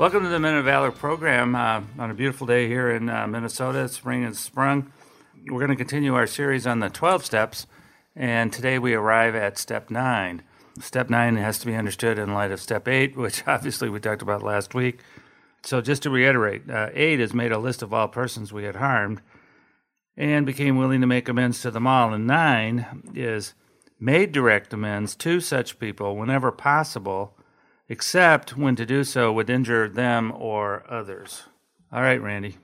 Welcome 0.00 0.22
to 0.22 0.30
the 0.30 0.40
Men 0.40 0.54
of 0.54 0.64
Valor 0.64 0.92
program 0.92 1.54
uh, 1.54 1.82
on 1.98 2.10
a 2.10 2.14
beautiful 2.14 2.46
day 2.46 2.66
here 2.66 2.90
in 2.90 3.10
uh, 3.10 3.26
Minnesota. 3.26 3.86
Spring 3.86 4.22
has 4.22 4.38
sprung. 4.38 4.90
We're 5.46 5.58
going 5.58 5.68
to 5.68 5.76
continue 5.76 6.14
our 6.14 6.26
series 6.26 6.66
on 6.66 6.80
the 6.80 6.88
12 6.88 7.22
steps, 7.22 7.66
and 8.16 8.50
today 8.50 8.78
we 8.78 8.94
arrive 8.94 9.34
at 9.34 9.58
step 9.58 9.90
9. 9.90 10.42
Step 10.80 11.10
9 11.10 11.36
has 11.36 11.58
to 11.58 11.66
be 11.66 11.74
understood 11.74 12.18
in 12.18 12.32
light 12.32 12.50
of 12.50 12.62
step 12.62 12.88
8, 12.88 13.14
which 13.14 13.42
obviously 13.46 13.90
we 13.90 14.00
talked 14.00 14.22
about 14.22 14.42
last 14.42 14.74
week. 14.74 15.00
So, 15.64 15.82
just 15.82 16.02
to 16.04 16.10
reiterate, 16.10 16.70
uh, 16.70 16.88
8 16.94 17.20
has 17.20 17.34
made 17.34 17.52
a 17.52 17.58
list 17.58 17.82
of 17.82 17.92
all 17.92 18.08
persons 18.08 18.54
we 18.54 18.64
had 18.64 18.76
harmed 18.76 19.20
and 20.16 20.46
became 20.46 20.78
willing 20.78 21.02
to 21.02 21.06
make 21.06 21.28
amends 21.28 21.60
to 21.60 21.70
them 21.70 21.86
all. 21.86 22.14
And 22.14 22.26
9 22.26 23.12
is 23.14 23.52
made 24.00 24.32
direct 24.32 24.72
amends 24.72 25.14
to 25.16 25.40
such 25.40 25.78
people 25.78 26.16
whenever 26.16 26.50
possible 26.50 27.36
except 27.90 28.56
when 28.56 28.74
to 28.76 28.86
do 28.86 29.04
so 29.04 29.30
would 29.32 29.50
injure 29.50 29.88
them 29.88 30.32
or 30.34 30.84
others. 30.88 31.42
All 31.92 32.00
right, 32.00 32.22
Randy. 32.22 32.56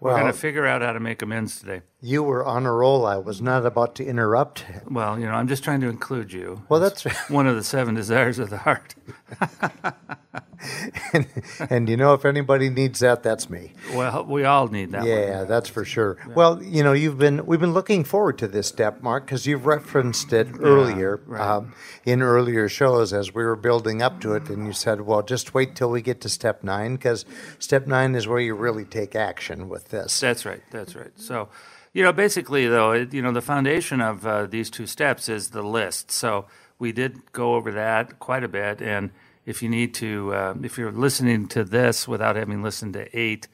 We're 0.00 0.10
Well- 0.12 0.20
going 0.20 0.30
to 0.32 0.38
figure 0.38 0.66
out 0.66 0.82
how 0.82 0.92
to 0.92 1.00
make 1.00 1.22
amends 1.22 1.58
today. 1.58 1.80
You 2.00 2.22
were 2.22 2.44
on 2.44 2.66
a 2.66 2.72
roll. 2.72 3.06
I 3.06 3.16
was 3.16 3.40
not 3.40 3.64
about 3.64 3.94
to 3.96 4.04
interrupt. 4.04 4.64
Well, 4.88 5.18
you 5.18 5.24
know, 5.26 5.32
I'm 5.32 5.48
just 5.48 5.64
trying 5.64 5.80
to 5.80 5.88
include 5.88 6.32
you. 6.32 6.62
Well, 6.68 6.78
that's 6.78 7.04
one 7.30 7.46
of 7.46 7.56
the 7.56 7.64
seven 7.64 7.94
desires 7.94 8.38
of 8.38 8.50
the 8.50 8.58
heart. 8.58 8.94
and, 11.12 11.26
and 11.70 11.88
you 11.88 11.96
know, 11.96 12.14
if 12.14 12.24
anybody 12.24 12.68
needs 12.70 13.00
that, 13.00 13.22
that's 13.22 13.48
me. 13.48 13.72
Well, 13.92 14.24
we 14.24 14.44
all 14.44 14.68
need 14.68 14.92
that 14.92 15.00
one. 15.00 15.08
Yeah, 15.08 15.44
that's 15.44 15.68
for 15.68 15.84
sure. 15.84 16.16
Well, 16.34 16.62
you 16.62 16.82
know, 16.82 16.92
you've 16.92 17.18
been 17.18 17.46
we've 17.46 17.60
been 17.60 17.74
looking 17.74 18.04
forward 18.04 18.38
to 18.38 18.48
this 18.48 18.66
step, 18.66 19.02
Mark, 19.02 19.26
because 19.26 19.46
you've 19.46 19.66
referenced 19.66 20.32
it 20.32 20.48
earlier 20.60 21.20
um, 21.40 21.74
in 22.04 22.22
earlier 22.22 22.68
shows 22.68 23.12
as 23.12 23.34
we 23.34 23.44
were 23.44 23.56
building 23.56 24.02
up 24.02 24.20
to 24.22 24.34
it, 24.34 24.48
and 24.48 24.66
you 24.66 24.72
said, 24.72 25.02
"Well, 25.02 25.22
just 25.22 25.54
wait 25.54 25.76
till 25.76 25.90
we 25.90 26.02
get 26.02 26.20
to 26.22 26.28
step 26.28 26.64
nine, 26.64 26.96
because 26.96 27.24
step 27.58 27.86
nine 27.86 28.14
is 28.14 28.26
where 28.26 28.40
you 28.40 28.54
really 28.54 28.84
take 28.84 29.14
action 29.14 29.68
with 29.68 29.88
this." 29.90 30.18
That's 30.20 30.44
right. 30.44 30.62
That's 30.70 30.94
right. 30.96 31.12
So, 31.16 31.48
you 31.92 32.02
know, 32.02 32.12
basically, 32.12 32.66
though, 32.66 32.92
it, 32.92 33.14
you 33.14 33.22
know, 33.22 33.32
the 33.32 33.42
foundation 33.42 34.00
of 34.00 34.26
uh, 34.26 34.46
these 34.46 34.70
two 34.70 34.86
steps 34.86 35.28
is 35.28 35.50
the 35.50 35.62
list. 35.62 36.10
So 36.10 36.46
we 36.78 36.92
did 36.92 37.32
go 37.32 37.54
over 37.54 37.72
that 37.72 38.18
quite 38.18 38.44
a 38.44 38.48
bit, 38.48 38.80
and 38.80 39.10
if 39.48 39.62
you 39.62 39.70
need 39.70 39.94
to, 39.94 40.34
uh, 40.34 40.54
if 40.62 40.76
you're 40.76 40.92
listening 40.92 41.48
to 41.48 41.64
this 41.64 42.06
without 42.06 42.36
having 42.36 42.62
listened 42.62 42.92
to 42.92 43.18
eight, 43.18 43.48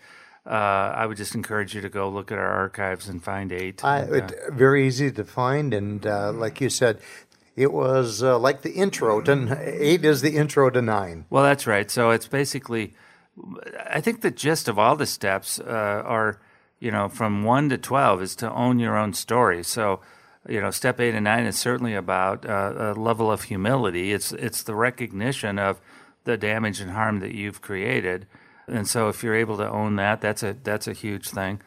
uh, 0.45 0.51
I 0.51 1.07
would 1.07 1.17
just 1.17 1.37
encourage 1.37 1.73
you 1.73 1.81
to 1.83 1.89
go 1.89 2.09
look 2.09 2.33
at 2.33 2.37
our 2.37 2.51
archives 2.51 3.09
and 3.09 3.23
find 3.23 3.53
eight. 3.53 3.85
I, 3.85 4.01
And, 4.01 4.13
uh, 4.13 4.17
it, 4.17 4.53
very 4.53 4.89
easy 4.89 5.13
to 5.13 5.25
find, 5.25 5.73
and 5.73 6.05
uh, 6.05 6.33
like 6.33 6.61
you 6.61 6.69
said, 6.69 6.99
it 7.55 7.73
was 7.73 8.25
uh, 8.25 8.37
like 8.41 8.63
the 8.63 8.73
intro 8.73 9.21
to 9.21 9.57
eight 9.63 10.05
is 10.05 10.21
the 10.21 10.37
intro 10.37 10.69
to 10.69 10.83
nine. 10.83 11.27
Well, 11.31 11.45
that's 11.45 11.65
right. 11.65 11.89
So 11.89 12.11
it's 12.11 12.27
basically, 12.27 12.95
I 13.89 14.01
think 14.01 14.21
the 14.21 14.33
gist 14.33 14.67
of 14.67 14.81
all 14.81 14.97
the 14.97 15.07
steps 15.07 15.61
uh, 15.61 16.03
are, 16.05 16.41
you 16.81 16.91
know, 16.91 17.09
from 17.09 17.45
one 17.45 17.69
to 17.69 17.79
12 17.79 18.21
is 18.21 18.37
to 18.37 18.53
own 18.53 18.81
your 18.81 18.97
own 18.99 19.15
story. 19.15 19.63
So, 19.63 20.01
you 20.49 20.61
know, 20.61 20.71
step 20.71 21.01
eight 21.01 21.15
and 21.15 21.25
nine 21.25 21.47
is 21.47 21.59
certainly 21.59 21.95
about 21.95 22.45
uh, 22.45 22.95
a 22.97 23.01
level 23.01 23.31
of 23.31 23.45
humility. 23.45 24.13
It's, 24.13 24.33
it's 24.33 24.63
the 24.63 24.75
recognition 24.75 25.59
of 25.59 25.81
the 26.25 26.37
damage 26.37 26.81
and 26.81 26.91
harm 26.91 27.21
that 27.21 27.35
you've 27.35 27.61
created. 27.61 28.27
And 28.67 28.89
so 28.89 29.09
if 29.09 29.23
you're 29.23 29.35
able 29.35 29.57
to 29.59 29.69
own 29.69 29.97
that, 29.97 30.21
that's 30.21 30.43
a, 30.43 30.57
that's 30.63 30.89
a 30.89 30.93
huge 30.93 31.31
thing. 31.31 31.61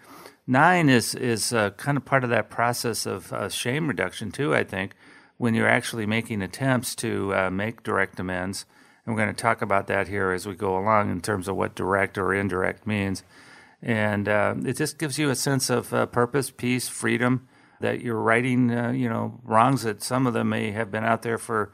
Nine 0.48 0.90
is, 0.90 1.14
is 1.14 1.52
uh, 1.54 1.72
kind 1.72 1.98
of 1.98 2.06
part 2.06 2.24
of 2.24 2.30
that 2.30 2.50
process 2.50 3.06
of 3.06 3.34
uh, 3.34 3.50
shame 3.50 3.88
reduction, 3.88 4.32
too, 4.32 4.56
I 4.56 4.64
think, 4.64 4.96
when 5.38 5.54
you're 5.54 5.68
actually 5.68 6.06
making 6.06 6.42
attempts 6.42 6.96
to 6.96 7.34
uh, 7.36 7.50
make 7.50 7.84
direct 7.84 8.20
amends. 8.20 8.66
And 9.06 9.14
we're 9.14 9.22
going 9.24 9.36
to 9.36 9.42
talk 9.42 9.62
about 9.62 9.88
that 9.88 10.08
here 10.08 10.32
as 10.32 10.48
we 10.48 10.56
go 10.56 10.78
along 10.78 11.12
in 11.12 11.22
terms 11.22 11.48
of 11.48 11.56
what 11.56 11.76
direct 11.76 12.18
or 12.18 12.34
indirect 12.34 12.88
means. 12.88 13.24
And 13.82 14.28
uh, 14.28 14.56
it 14.66 14.78
just 14.78 14.98
gives 14.98 15.20
you 15.20 15.30
a 15.30 15.36
sense 15.36 15.70
of 15.70 15.94
uh, 15.94 16.06
purpose, 16.08 16.50
peace, 16.50 16.88
freedom, 16.88 17.48
that 17.80 18.02
you're 18.02 18.20
righting, 18.20 18.72
uh, 18.72 18.92
you 18.92 19.10
know, 19.10 19.40
wrongs 19.44 19.84
that 19.84 20.02
some 20.04 20.26
of 20.28 20.34
them 20.34 20.50
may 20.50 20.72
have 20.72 20.92
been 20.92 21.04
out 21.04 21.22
there 21.22 21.38
for, 21.38 21.72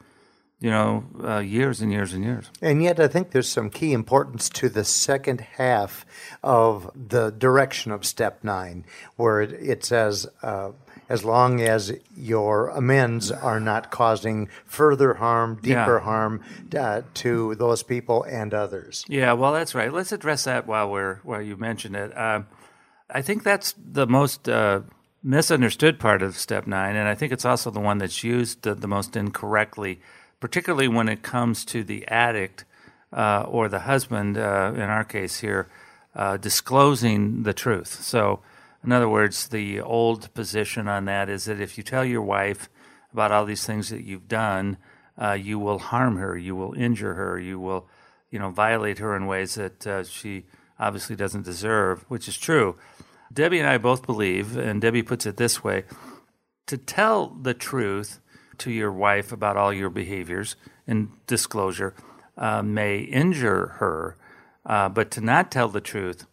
you 0.60 0.70
know, 0.70 1.04
uh, 1.22 1.38
years 1.38 1.80
and 1.80 1.90
years 1.92 2.12
and 2.12 2.24
years. 2.24 2.50
And 2.62 2.82
yet, 2.82 3.00
I 3.00 3.08
think 3.08 3.30
there's 3.30 3.48
some 3.48 3.70
key 3.70 3.92
importance 3.92 4.48
to 4.50 4.68
the 4.68 4.84
second 4.84 5.40
half 5.56 6.04
of 6.42 6.90
the 6.94 7.30
direction 7.30 7.90
of 7.92 8.04
step 8.04 8.44
nine, 8.44 8.84
where 9.16 9.40
it, 9.42 9.52
it 9.52 9.84
says, 9.84 10.26
uh, 10.42 10.72
as 11.06 11.22
long 11.22 11.60
as 11.60 11.92
your 12.16 12.68
amends 12.68 13.30
are 13.30 13.60
not 13.60 13.90
causing 13.90 14.48
further 14.64 15.14
harm, 15.14 15.56
deeper 15.56 15.96
Yeah. 15.98 16.00
harm 16.00 16.40
uh, 16.78 17.02
to 17.14 17.54
those 17.56 17.82
people 17.82 18.22
and 18.22 18.54
others. 18.54 19.04
Yeah, 19.06 19.34
well, 19.34 19.52
that's 19.52 19.74
right. 19.74 19.92
Let's 19.92 20.12
address 20.12 20.44
that 20.44 20.66
while 20.66 20.90
we're 20.90 21.16
while 21.22 21.42
you 21.42 21.58
mentioned 21.58 21.94
it. 21.96 22.16
Um, 22.16 22.46
I 23.10 23.20
think 23.20 23.42
that's 23.42 23.74
the 23.76 24.06
most 24.06 24.48
uh, 24.48 24.80
misunderstood 25.24 25.98
part 25.98 26.22
of 26.22 26.36
step 26.36 26.66
nine, 26.66 26.94
and 26.94 27.08
I 27.08 27.14
think 27.14 27.32
it's 27.32 27.46
also 27.46 27.70
the 27.70 27.80
one 27.80 27.98
that's 27.98 28.22
used 28.22 28.62
the, 28.62 28.74
the 28.74 28.86
most 28.86 29.16
incorrectly, 29.16 30.00
particularly 30.38 30.86
when 30.86 31.08
it 31.08 31.22
comes 31.22 31.64
to 31.66 31.82
the 31.82 32.06
addict 32.08 32.66
uh, 33.12 33.44
or 33.48 33.68
the 33.68 33.80
husband. 33.80 34.36
Uh, 34.36 34.72
in 34.74 34.82
our 34.82 35.04
case 35.04 35.40
here, 35.40 35.66
uh, 36.14 36.36
disclosing 36.36 37.42
the 37.42 37.54
truth. 37.54 38.02
So, 38.02 38.40
in 38.84 38.92
other 38.92 39.08
words, 39.08 39.48
the 39.48 39.80
old 39.80 40.32
position 40.34 40.88
on 40.88 41.06
that 41.06 41.30
is 41.30 41.46
that 41.46 41.60
if 41.60 41.78
you 41.78 41.82
tell 41.82 42.04
your 42.04 42.22
wife 42.22 42.68
about 43.12 43.32
all 43.32 43.46
these 43.46 43.64
things 43.64 43.88
that 43.88 44.04
you've 44.04 44.28
done, 44.28 44.76
uh, 45.20 45.32
you 45.32 45.58
will 45.58 45.78
harm 45.78 46.16
her, 46.16 46.36
you 46.36 46.54
will 46.54 46.74
injure 46.74 47.14
her, 47.14 47.40
you 47.40 47.58
will, 47.58 47.88
you 48.30 48.38
know, 48.38 48.50
violate 48.50 48.98
her 48.98 49.16
in 49.16 49.26
ways 49.26 49.54
that 49.54 49.86
uh, 49.86 50.04
she 50.04 50.44
obviously 50.78 51.16
doesn't 51.16 51.44
deserve, 51.44 52.04
which 52.08 52.28
is 52.28 52.36
true. 52.36 52.76
Debbie 53.34 53.58
and 53.58 53.68
I 53.68 53.78
both 53.78 54.06
believe, 54.06 54.56
and 54.56 54.80
Debbie 54.80 55.02
puts 55.02 55.26
it 55.26 55.36
this 55.36 55.64
way 55.64 55.84
to 56.66 56.78
tell 56.78 57.28
the 57.28 57.52
truth 57.54 58.20
to 58.58 58.70
your 58.70 58.92
wife 58.92 59.32
about 59.32 59.56
all 59.56 59.72
your 59.72 59.90
behaviors 59.90 60.56
and 60.86 61.10
disclosure 61.26 61.94
uh, 62.38 62.62
may 62.62 63.00
injure 63.00 63.74
her, 63.78 64.16
uh, 64.64 64.88
but 64.88 65.10
to 65.12 65.20
not 65.20 65.50
tell 65.50 65.68
the 65.68 65.80
truth 65.80 66.26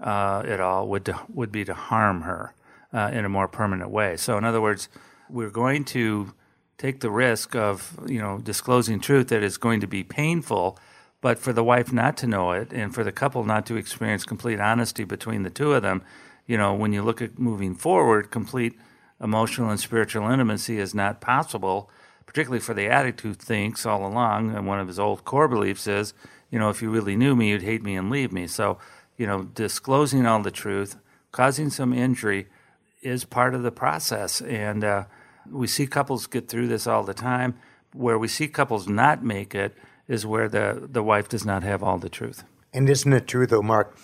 uh, 0.00 0.42
at 0.46 0.60
all 0.60 0.88
would 0.88 1.04
to, 1.04 1.18
would 1.32 1.52
be 1.52 1.64
to 1.64 1.74
harm 1.74 2.22
her 2.22 2.54
uh, 2.92 3.10
in 3.12 3.24
a 3.24 3.28
more 3.28 3.48
permanent 3.48 3.90
way. 3.90 4.16
So, 4.16 4.36
in 4.36 4.44
other 4.44 4.60
words, 4.60 4.88
we're 5.28 5.50
going 5.50 5.84
to 5.86 6.34
take 6.78 7.00
the 7.00 7.10
risk 7.10 7.54
of 7.54 7.98
you 8.08 8.20
know 8.20 8.38
disclosing 8.38 9.00
truth 9.00 9.28
that 9.28 9.42
is 9.42 9.56
going 9.56 9.80
to 9.80 9.86
be 9.86 10.02
painful, 10.02 10.78
but 11.20 11.38
for 11.38 11.52
the 11.52 11.64
wife 11.64 11.92
not 11.92 12.16
to 12.18 12.26
know 12.26 12.52
it 12.52 12.72
and 12.72 12.94
for 12.94 13.04
the 13.04 13.12
couple 13.12 13.44
not 13.44 13.66
to 13.66 13.76
experience 13.76 14.24
complete 14.24 14.58
honesty 14.58 15.04
between 15.04 15.42
the 15.42 15.50
two 15.50 15.72
of 15.72 15.82
them, 15.82 16.02
you 16.50 16.56
know, 16.56 16.74
when 16.74 16.92
you 16.92 17.00
look 17.00 17.22
at 17.22 17.38
moving 17.38 17.76
forward, 17.76 18.32
complete 18.32 18.76
emotional 19.22 19.70
and 19.70 19.78
spiritual 19.78 20.28
intimacy 20.28 20.80
is 20.80 20.92
not 20.92 21.20
possible, 21.20 21.88
particularly 22.26 22.58
for 22.58 22.74
the 22.74 22.88
addict 22.88 23.20
who 23.20 23.34
thinks 23.34 23.86
all 23.86 24.04
along, 24.04 24.56
and 24.56 24.66
one 24.66 24.80
of 24.80 24.88
his 24.88 24.98
old 24.98 25.24
core 25.24 25.46
beliefs 25.46 25.86
is, 25.86 26.12
you 26.50 26.58
know, 26.58 26.68
if 26.68 26.82
you 26.82 26.90
really 26.90 27.14
knew 27.14 27.36
me, 27.36 27.50
you'd 27.50 27.62
hate 27.62 27.84
me 27.84 27.94
and 27.94 28.10
leave 28.10 28.32
me. 28.32 28.48
So, 28.48 28.78
you 29.16 29.28
know, 29.28 29.44
disclosing 29.44 30.26
all 30.26 30.42
the 30.42 30.50
truth, 30.50 30.96
causing 31.30 31.70
some 31.70 31.92
injury 31.92 32.48
is 33.00 33.24
part 33.24 33.54
of 33.54 33.62
the 33.62 33.70
process. 33.70 34.40
And 34.40 34.82
uh, 34.82 35.04
we 35.48 35.68
see 35.68 35.86
couples 35.86 36.26
get 36.26 36.48
through 36.48 36.66
this 36.66 36.84
all 36.84 37.04
the 37.04 37.14
time. 37.14 37.54
Where 37.92 38.18
we 38.18 38.26
see 38.26 38.48
couples 38.48 38.88
not 38.88 39.22
make 39.22 39.54
it 39.54 39.78
is 40.08 40.26
where 40.26 40.48
the, 40.48 40.88
the 40.90 41.04
wife 41.04 41.28
does 41.28 41.44
not 41.44 41.62
have 41.62 41.84
all 41.84 41.98
the 41.98 42.08
truth. 42.08 42.42
And 42.72 42.90
isn't 42.90 43.12
it 43.12 43.28
true, 43.28 43.46
though, 43.46 43.62
Mark? 43.62 43.96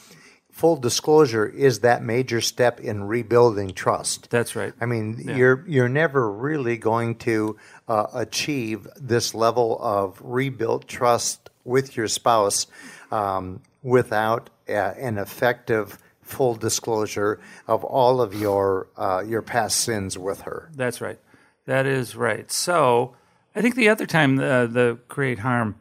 Full 0.56 0.76
disclosure 0.76 1.46
is 1.46 1.80
that 1.80 2.02
major 2.02 2.40
step 2.40 2.80
in 2.80 3.04
rebuilding 3.04 3.74
trust. 3.74 4.30
That's 4.30 4.56
right. 4.56 4.72
I 4.80 4.86
mean, 4.86 5.22
you're 5.36 5.62
you're 5.68 5.90
never 5.90 6.32
really 6.32 6.78
going 6.78 7.16
to 7.16 7.58
uh, 7.86 8.06
achieve 8.14 8.88
this 8.96 9.34
level 9.34 9.78
of 9.82 10.18
rebuilt 10.24 10.88
trust 10.88 11.50
with 11.64 11.94
your 11.94 12.08
spouse 12.08 12.68
um, 13.10 13.60
without 13.82 14.48
uh, 14.66 14.72
an 14.72 15.18
effective 15.18 15.98
full 16.22 16.54
disclosure 16.54 17.38
of 17.68 17.84
all 17.84 18.22
of 18.22 18.34
your 18.34 18.88
uh, 18.96 19.22
your 19.26 19.42
past 19.42 19.80
sins 19.80 20.16
with 20.16 20.40
her. 20.40 20.70
That's 20.74 21.02
right. 21.02 21.18
That 21.66 21.84
is 21.84 22.16
right. 22.16 22.50
So 22.50 23.14
I 23.54 23.60
think 23.60 23.74
the 23.74 23.90
other 23.90 24.06
time 24.06 24.36
the, 24.36 24.66
the 24.72 24.98
create 25.08 25.40
harm 25.40 25.76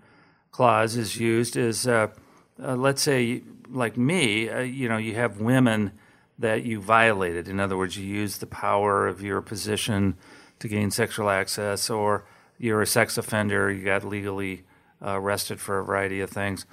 clause 0.51 0.97
is 0.97 1.17
used 1.17 1.55
is, 1.55 1.87
uh, 1.87 2.07
uh, 2.61 2.75
let's 2.75 3.01
say, 3.01 3.41
like 3.69 3.97
me, 3.97 4.49
uh, 4.49 4.59
you 4.59 4.89
know, 4.89 4.97
you 4.97 5.15
have 5.15 5.39
women 5.39 5.91
that 6.37 6.63
you 6.63 6.81
violated. 6.81 7.47
In 7.47 7.59
other 7.59 7.77
words, 7.77 7.97
you 7.97 8.05
used 8.05 8.39
the 8.39 8.47
power 8.47 9.07
of 9.07 9.21
your 9.21 9.41
position 9.41 10.17
to 10.59 10.67
gain 10.67 10.91
sexual 10.91 11.29
access, 11.29 11.89
or 11.89 12.25
you're 12.57 12.81
a 12.81 12.87
sex 12.87 13.17
offender, 13.17 13.71
you 13.71 13.83
got 13.83 14.03
legally 14.03 14.63
uh, 15.01 15.19
arrested 15.19 15.59
for 15.59 15.79
a 15.79 15.83
variety 15.83 16.21
of 16.21 16.29
things. 16.29 16.65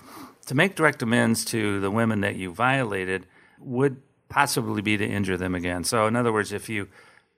To 0.47 0.55
make 0.55 0.75
direct 0.75 1.03
amends 1.03 1.45
to 1.47 1.81
the 1.81 1.91
women 1.91 2.21
that 2.21 2.37
you 2.37 2.53
violated 2.53 3.27
would 3.59 4.03
possibly 4.29 4.83
be 4.83 4.97
to 4.97 5.07
injure 5.07 5.37
them 5.37 5.55
again. 5.55 5.85
So, 5.85 6.07
in 6.07 6.17
other 6.17 6.33
words, 6.33 6.53
if 6.53 6.69
you 6.69 6.89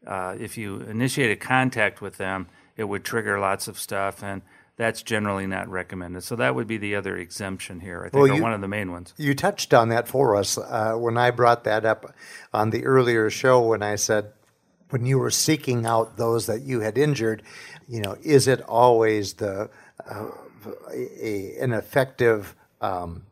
uh, 0.07 0.37
if 0.39 0.59
you 0.59 0.81
initiated 0.83 1.41
contact 1.41 2.03
with 2.03 2.19
them, 2.19 2.47
it 2.77 2.85
would 2.85 3.05
trigger 3.05 3.39
lots 3.39 3.69
of 3.69 3.79
stuff, 3.79 4.23
and 4.23 4.43
that's 4.77 5.03
generally 5.03 5.47
not 5.47 5.69
recommended. 5.69 6.25
So 6.25 6.37
that 6.37 6.55
would 6.55 6.67
be 6.67 6.79
the 6.79 6.97
other 6.97 7.17
exemption 7.17 7.81
here. 7.81 8.01
I 8.01 8.11
think, 8.11 8.15
well, 8.15 8.27
you, 8.27 8.41
or 8.41 8.43
one 8.43 8.53
of 8.53 8.61
the 8.61 8.69
main 8.69 8.91
ones. 8.91 9.15
You 9.17 9.35
touched 9.35 9.73
on 9.73 9.89
that 9.91 10.09
for 10.09 10.37
us 10.37 10.59
uh, 10.59 10.95
when 10.95 11.17
I 11.17 11.31
brought 11.31 11.65
that 11.65 11.85
up 11.85 12.13
on 12.53 12.71
the 12.71 12.85
earlier 12.85 13.31
show 13.31 13.61
when 13.61 13.83
I 13.83 13.95
said 13.97 14.33
when 14.91 15.07
you 15.07 15.19
were 15.19 15.31
seeking 15.31 15.87
out 15.87 16.17
those 16.17 16.47
that 16.47 16.63
you 16.63 16.81
had 16.81 16.99
injured, 16.99 17.43
you 17.89 18.01
know, 18.01 18.17
is 18.23 18.49
it 18.49 18.63
always 18.63 19.35
the 19.35 19.71
uh, 20.09 20.31
a, 20.93 21.57
an 21.61 21.73
effective 21.73 22.55
um, 22.81 23.25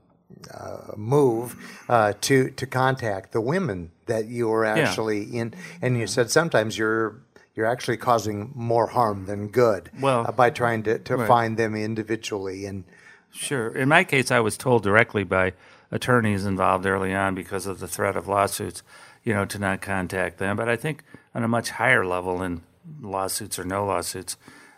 uh, 0.52 0.92
move 0.96 1.56
uh, 1.88 2.12
to 2.20 2.50
to 2.50 2.66
contact 2.66 3.32
the 3.32 3.40
women 3.40 3.90
that 4.06 4.26
you 4.26 4.48
were 4.48 4.64
actually 4.64 5.24
yeah. 5.24 5.42
in? 5.42 5.54
And 5.80 5.98
you 5.98 6.06
said 6.06 6.30
sometimes 6.30 6.78
you're 6.78 7.16
you're 7.54 7.66
actually 7.66 7.96
causing 7.96 8.50
more 8.54 8.86
harm 8.86 9.26
than 9.26 9.48
good 9.48 9.90
well, 10.00 10.26
uh, 10.26 10.32
by 10.32 10.50
trying 10.50 10.82
to, 10.84 10.98
to 11.00 11.16
right. 11.16 11.28
find 11.28 11.56
them 11.56 11.74
individually 11.74 12.66
and 12.66 12.84
sure. 13.32 13.68
In 13.68 13.88
my 13.88 14.04
case 14.04 14.30
i 14.30 14.40
was 14.40 14.56
told 14.56 14.82
directly 14.82 15.24
by 15.24 15.52
attorneys 15.90 16.46
involved 16.46 16.86
early 16.86 17.14
on 17.14 17.34
because 17.34 17.66
of 17.66 17.80
the 17.80 17.88
threat 17.88 18.16
of 18.16 18.28
lawsuits 18.28 18.82
you 19.24 19.32
know 19.32 19.44
to 19.44 19.58
not 19.58 19.80
contact 19.80 20.38
them. 20.38 20.56
But 20.56 20.68
i 20.68 20.76
think 20.76 21.04
on 21.34 21.42
a 21.42 21.48
much 21.48 21.70
higher 21.70 22.04
level 22.04 22.42
in 22.42 22.62
lawsuits 23.00 23.58
or 23.58 23.64
no 23.64 23.86
lawsuits 23.86 24.36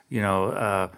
you 0.08 0.20
know 0.20 0.46
uh, 0.50 0.88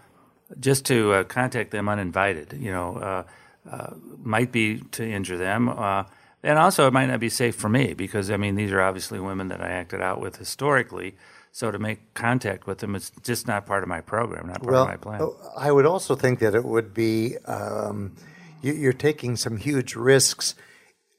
just 0.60 0.84
to 0.86 1.12
uh, 1.12 1.24
contact 1.24 1.70
them 1.70 1.88
uninvited 1.88 2.52
you 2.58 2.70
know 2.70 2.96
uh, 2.96 3.22
uh, 3.70 3.94
might 4.22 4.52
be 4.52 4.78
to 4.92 5.04
injure 5.04 5.36
them. 5.36 5.68
Uh, 5.68 6.04
and 6.42 6.58
also 6.58 6.86
it 6.86 6.92
might 6.92 7.06
not 7.06 7.18
be 7.18 7.28
safe 7.28 7.56
for 7.56 7.68
me 7.68 7.92
because 7.94 8.30
i 8.30 8.36
mean 8.36 8.54
these 8.54 8.70
are 8.70 8.80
obviously 8.80 9.18
women 9.18 9.48
that 9.48 9.60
i 9.60 9.68
acted 9.68 10.00
out 10.00 10.20
with 10.20 10.36
historically 10.36 11.16
so 11.56 11.70
to 11.70 11.78
make 11.78 12.12
contact 12.12 12.66
with 12.66 12.80
them 12.80 12.94
is 12.94 13.10
just 13.22 13.46
not 13.46 13.64
part 13.64 13.82
of 13.82 13.88
my 13.88 14.02
program, 14.02 14.48
not 14.48 14.60
part 14.60 14.72
well, 14.72 14.82
of 14.82 14.88
my 14.88 14.96
plan. 14.98 15.30
I 15.56 15.72
would 15.72 15.86
also 15.86 16.14
think 16.14 16.38
that 16.40 16.54
it 16.54 16.66
would 16.66 16.92
be 16.92 17.38
um, 17.46 18.14
you, 18.60 18.90
are 18.90 18.92
taking 18.92 19.36
some 19.36 19.56
huge 19.56 19.96
risks. 19.96 20.54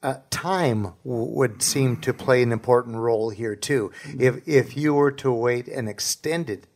Uh, 0.03 0.17
time 0.29 0.93
w- 1.03 1.31
would 1.33 1.63
seem 1.63 1.97
to 2.01 2.13
play 2.13 2.43
an 2.43 2.51
important 2.51 2.97
role 2.97 3.31
here 3.31 3.55
too. 3.55 3.91
If 4.19 4.47
if 4.47 4.77
you 4.77 4.93
were 4.93 5.11
to 5.13 5.31
wait 5.31 5.67
an 5.67 5.87
extended 5.87 6.67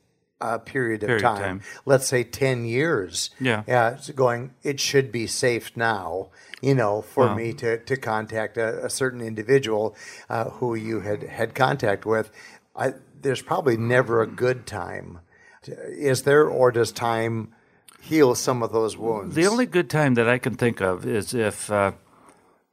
uh, 0.41 0.57
period, 0.57 1.03
of, 1.03 1.09
period 1.09 1.21
time, 1.21 1.35
of 1.35 1.39
time, 1.39 1.61
let's 1.85 2.07
say 2.07 2.23
ten 2.23 2.65
years, 2.65 3.29
yeah, 3.39 3.61
uh, 3.67 4.11
going, 4.15 4.55
it 4.63 4.79
should 4.79 5.11
be 5.11 5.27
safe 5.27 5.77
now. 5.77 6.29
You 6.63 6.73
know, 6.73 7.03
for 7.03 7.35
me 7.35 7.53
to 7.53 7.77
to 7.77 7.95
contact 7.95 8.57
a, 8.57 8.83
a 8.83 8.89
certain 8.89 9.21
individual 9.21 9.95
uh, 10.31 10.45
who 10.45 10.73
you 10.73 11.01
had 11.01 11.21
had 11.21 11.53
contact 11.53 12.07
with. 12.07 12.31
I, 12.75 12.93
there's 13.21 13.41
probably 13.41 13.77
never 13.77 14.21
a 14.21 14.27
good 14.27 14.65
time. 14.65 15.19
Is 15.63 16.23
there, 16.23 16.47
or 16.47 16.71
does 16.71 16.91
time 16.91 17.53
heal 18.01 18.33
some 18.35 18.63
of 18.63 18.71
those 18.71 18.97
wounds? 18.97 19.35
The 19.35 19.47
only 19.47 19.65
good 19.65 19.89
time 19.89 20.15
that 20.15 20.27
I 20.27 20.37
can 20.37 20.55
think 20.55 20.81
of 20.81 21.05
is 21.05 21.33
if 21.33 21.71
uh, 21.71 21.91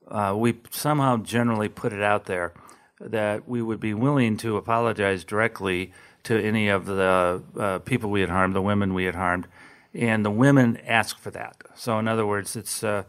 uh, 0.08 0.34
we 0.36 0.58
somehow 0.70 1.18
generally 1.18 1.68
put 1.68 1.92
it 1.92 2.02
out 2.02 2.24
there 2.24 2.54
that 3.00 3.48
we 3.48 3.62
would 3.62 3.78
be 3.78 3.94
willing 3.94 4.36
to 4.38 4.56
apologize 4.56 5.24
directly 5.24 5.92
to 6.24 6.42
any 6.42 6.68
of 6.68 6.86
the 6.86 7.42
uh, 7.56 7.78
people 7.80 8.10
we 8.10 8.20
had 8.20 8.30
harmed, 8.30 8.54
the 8.54 8.62
women 8.62 8.92
we 8.94 9.04
had 9.04 9.14
harmed, 9.14 9.46
and 9.94 10.24
the 10.24 10.30
women 10.30 10.78
ask 10.86 11.18
for 11.18 11.30
that. 11.30 11.56
So, 11.74 11.98
in 11.98 12.08
other 12.08 12.26
words, 12.26 12.56
it's 12.56 12.82
uh, 12.82 13.04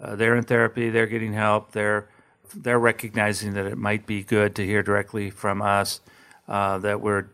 uh, 0.00 0.16
they're 0.16 0.36
in 0.36 0.44
therapy, 0.44 0.90
they're 0.90 1.06
getting 1.06 1.32
help, 1.32 1.72
they're 1.72 2.08
they're 2.54 2.78
recognizing 2.78 3.54
that 3.54 3.66
it 3.66 3.78
might 3.78 4.06
be 4.06 4.22
good 4.22 4.54
to 4.56 4.66
hear 4.66 4.82
directly 4.82 5.30
from 5.30 5.62
us 5.62 6.00
uh, 6.48 6.78
that 6.78 7.00
we're 7.00 7.26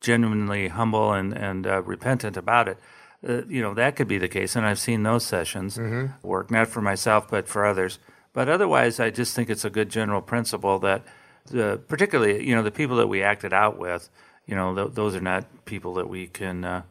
genuinely 0.00 0.68
humble 0.68 1.12
and 1.12 1.32
and 1.32 1.66
uh, 1.66 1.82
repentant 1.82 2.36
about 2.36 2.68
it. 2.68 2.78
Uh, 3.26 3.44
you 3.46 3.62
know 3.62 3.74
that 3.74 3.96
could 3.96 4.08
be 4.08 4.18
the 4.18 4.28
case, 4.28 4.56
and 4.56 4.66
I've 4.66 4.78
seen 4.78 5.02
those 5.02 5.24
sessions 5.24 5.78
mm-hmm. 5.78 6.26
work 6.26 6.50
not 6.50 6.68
for 6.68 6.82
myself 6.82 7.28
but 7.28 7.48
for 7.48 7.64
others. 7.64 7.98
But 8.32 8.48
otherwise, 8.48 8.98
I 8.98 9.10
just 9.10 9.36
think 9.36 9.50
it's 9.50 9.64
a 9.64 9.70
good 9.70 9.90
general 9.90 10.22
principle 10.22 10.78
that, 10.78 11.04
the, 11.46 11.80
particularly 11.86 12.46
you 12.46 12.54
know 12.54 12.62
the 12.62 12.70
people 12.70 12.96
that 12.96 13.06
we 13.06 13.22
acted 13.22 13.52
out 13.52 13.78
with, 13.78 14.10
you 14.46 14.56
know 14.56 14.74
th- 14.74 14.94
those 14.94 15.14
are 15.14 15.20
not 15.20 15.64
people 15.64 15.94
that 15.94 16.08
we 16.08 16.26
can 16.26 16.64
uh, 16.64 16.82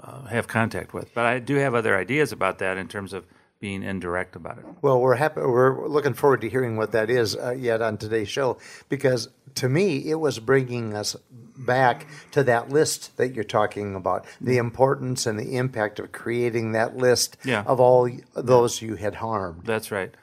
uh, 0.00 0.24
have 0.26 0.48
contact 0.48 0.94
with. 0.94 1.12
But 1.14 1.26
I 1.26 1.38
do 1.38 1.56
have 1.56 1.74
other 1.74 1.96
ideas 1.96 2.32
about 2.32 2.58
that 2.58 2.78
in 2.78 2.88
terms 2.88 3.12
of 3.12 3.26
being 3.60 3.82
indirect 3.82 4.36
about 4.36 4.58
it. 4.58 4.64
Well, 4.80 5.00
we're 5.00 5.16
happy. 5.16 5.42
We're 5.42 5.86
looking 5.86 6.14
forward 6.14 6.40
to 6.40 6.48
hearing 6.48 6.76
what 6.76 6.92
that 6.92 7.10
is 7.10 7.36
uh, 7.36 7.50
yet 7.50 7.82
on 7.82 7.98
today's 7.98 8.28
show 8.28 8.56
because 8.88 9.28
to 9.56 9.68
me 9.68 10.08
it 10.08 10.14
was 10.14 10.38
bringing 10.38 10.94
us 10.94 11.14
back 11.58 12.06
to 12.30 12.42
that 12.44 12.70
list 12.70 13.16
that 13.18 13.34
you're 13.34 13.44
talking 13.44 13.94
about, 13.94 14.24
the 14.40 14.56
importance 14.56 15.26
and 15.26 15.38
the 15.38 15.56
impact 15.56 15.98
of 15.98 16.10
creating 16.10 16.72
that 16.72 16.96
list 16.96 17.36
yeah. 17.44 17.62
of 17.66 17.78
all 17.80 18.10
those 18.34 18.80
you 18.80 18.94
had 18.94 19.16
harmed. 19.16 19.66
That's 19.66 19.90
right. 19.90 20.14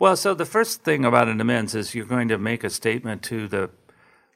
Well, 0.00 0.16
so 0.16 0.34
the 0.34 0.44
first 0.44 0.82
thing 0.82 1.04
about 1.04 1.28
an 1.28 1.40
amends 1.40 1.76
is 1.76 1.94
you're 1.94 2.04
going 2.04 2.26
to 2.28 2.38
make 2.38 2.64
a 2.64 2.70
statement 2.70 3.22
to 3.24 3.46
the 3.46 3.70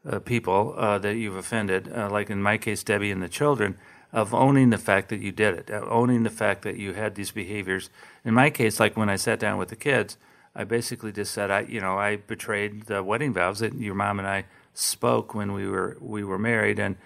uh, 0.09 0.21
people 0.21 0.75
uh, 0.77 0.99
that 0.99 1.17
you've 1.17 1.35
offended, 1.35 1.93
uh, 1.93 2.09
like 2.09 2.31
in 2.31 2.41
my 2.41 2.59
case, 2.59 2.85
Debbie 2.85 3.11
and 3.11 3.21
the 3.21 3.29
children 3.29 3.77
of 4.17 4.33
owning 4.33 4.71
the 4.71 4.79
fact 4.79 5.11
that 5.11 5.21
you 5.21 5.31
did 5.31 5.55
it, 5.55 5.71
owning 5.71 6.23
the 6.23 6.31
fact 6.31 6.63
that 6.63 6.79
you 6.79 6.95
had 6.95 7.15
these 7.15 7.31
behaviors. 7.31 7.91
In 8.25 8.33
my 8.33 8.49
case, 8.49 8.81
like 8.81 8.97
when 8.97 9.11
I 9.11 9.17
sat 9.17 9.39
down 9.39 9.59
with 9.59 9.69
the 9.69 9.77
kids, 9.77 10.17
I 10.55 10.65
basically 10.65 11.13
just 11.13 11.33
said, 11.33 11.51
I, 11.51 11.61
you 11.61 11.83
know, 11.83 11.99
I 11.99 12.17
betrayed 12.17 12.85
the 12.85 13.03
wedding 13.03 13.35
vows 13.35 13.59
that 13.59 13.75
your 13.75 13.95
mom 13.95 14.19
and 14.19 14.27
I 14.27 14.47
spoke 14.73 15.35
when 15.35 15.53
we 15.53 15.69
were 15.69 15.99
we 16.01 16.25
were 16.25 16.39
married, 16.39 16.79
and 16.79 16.97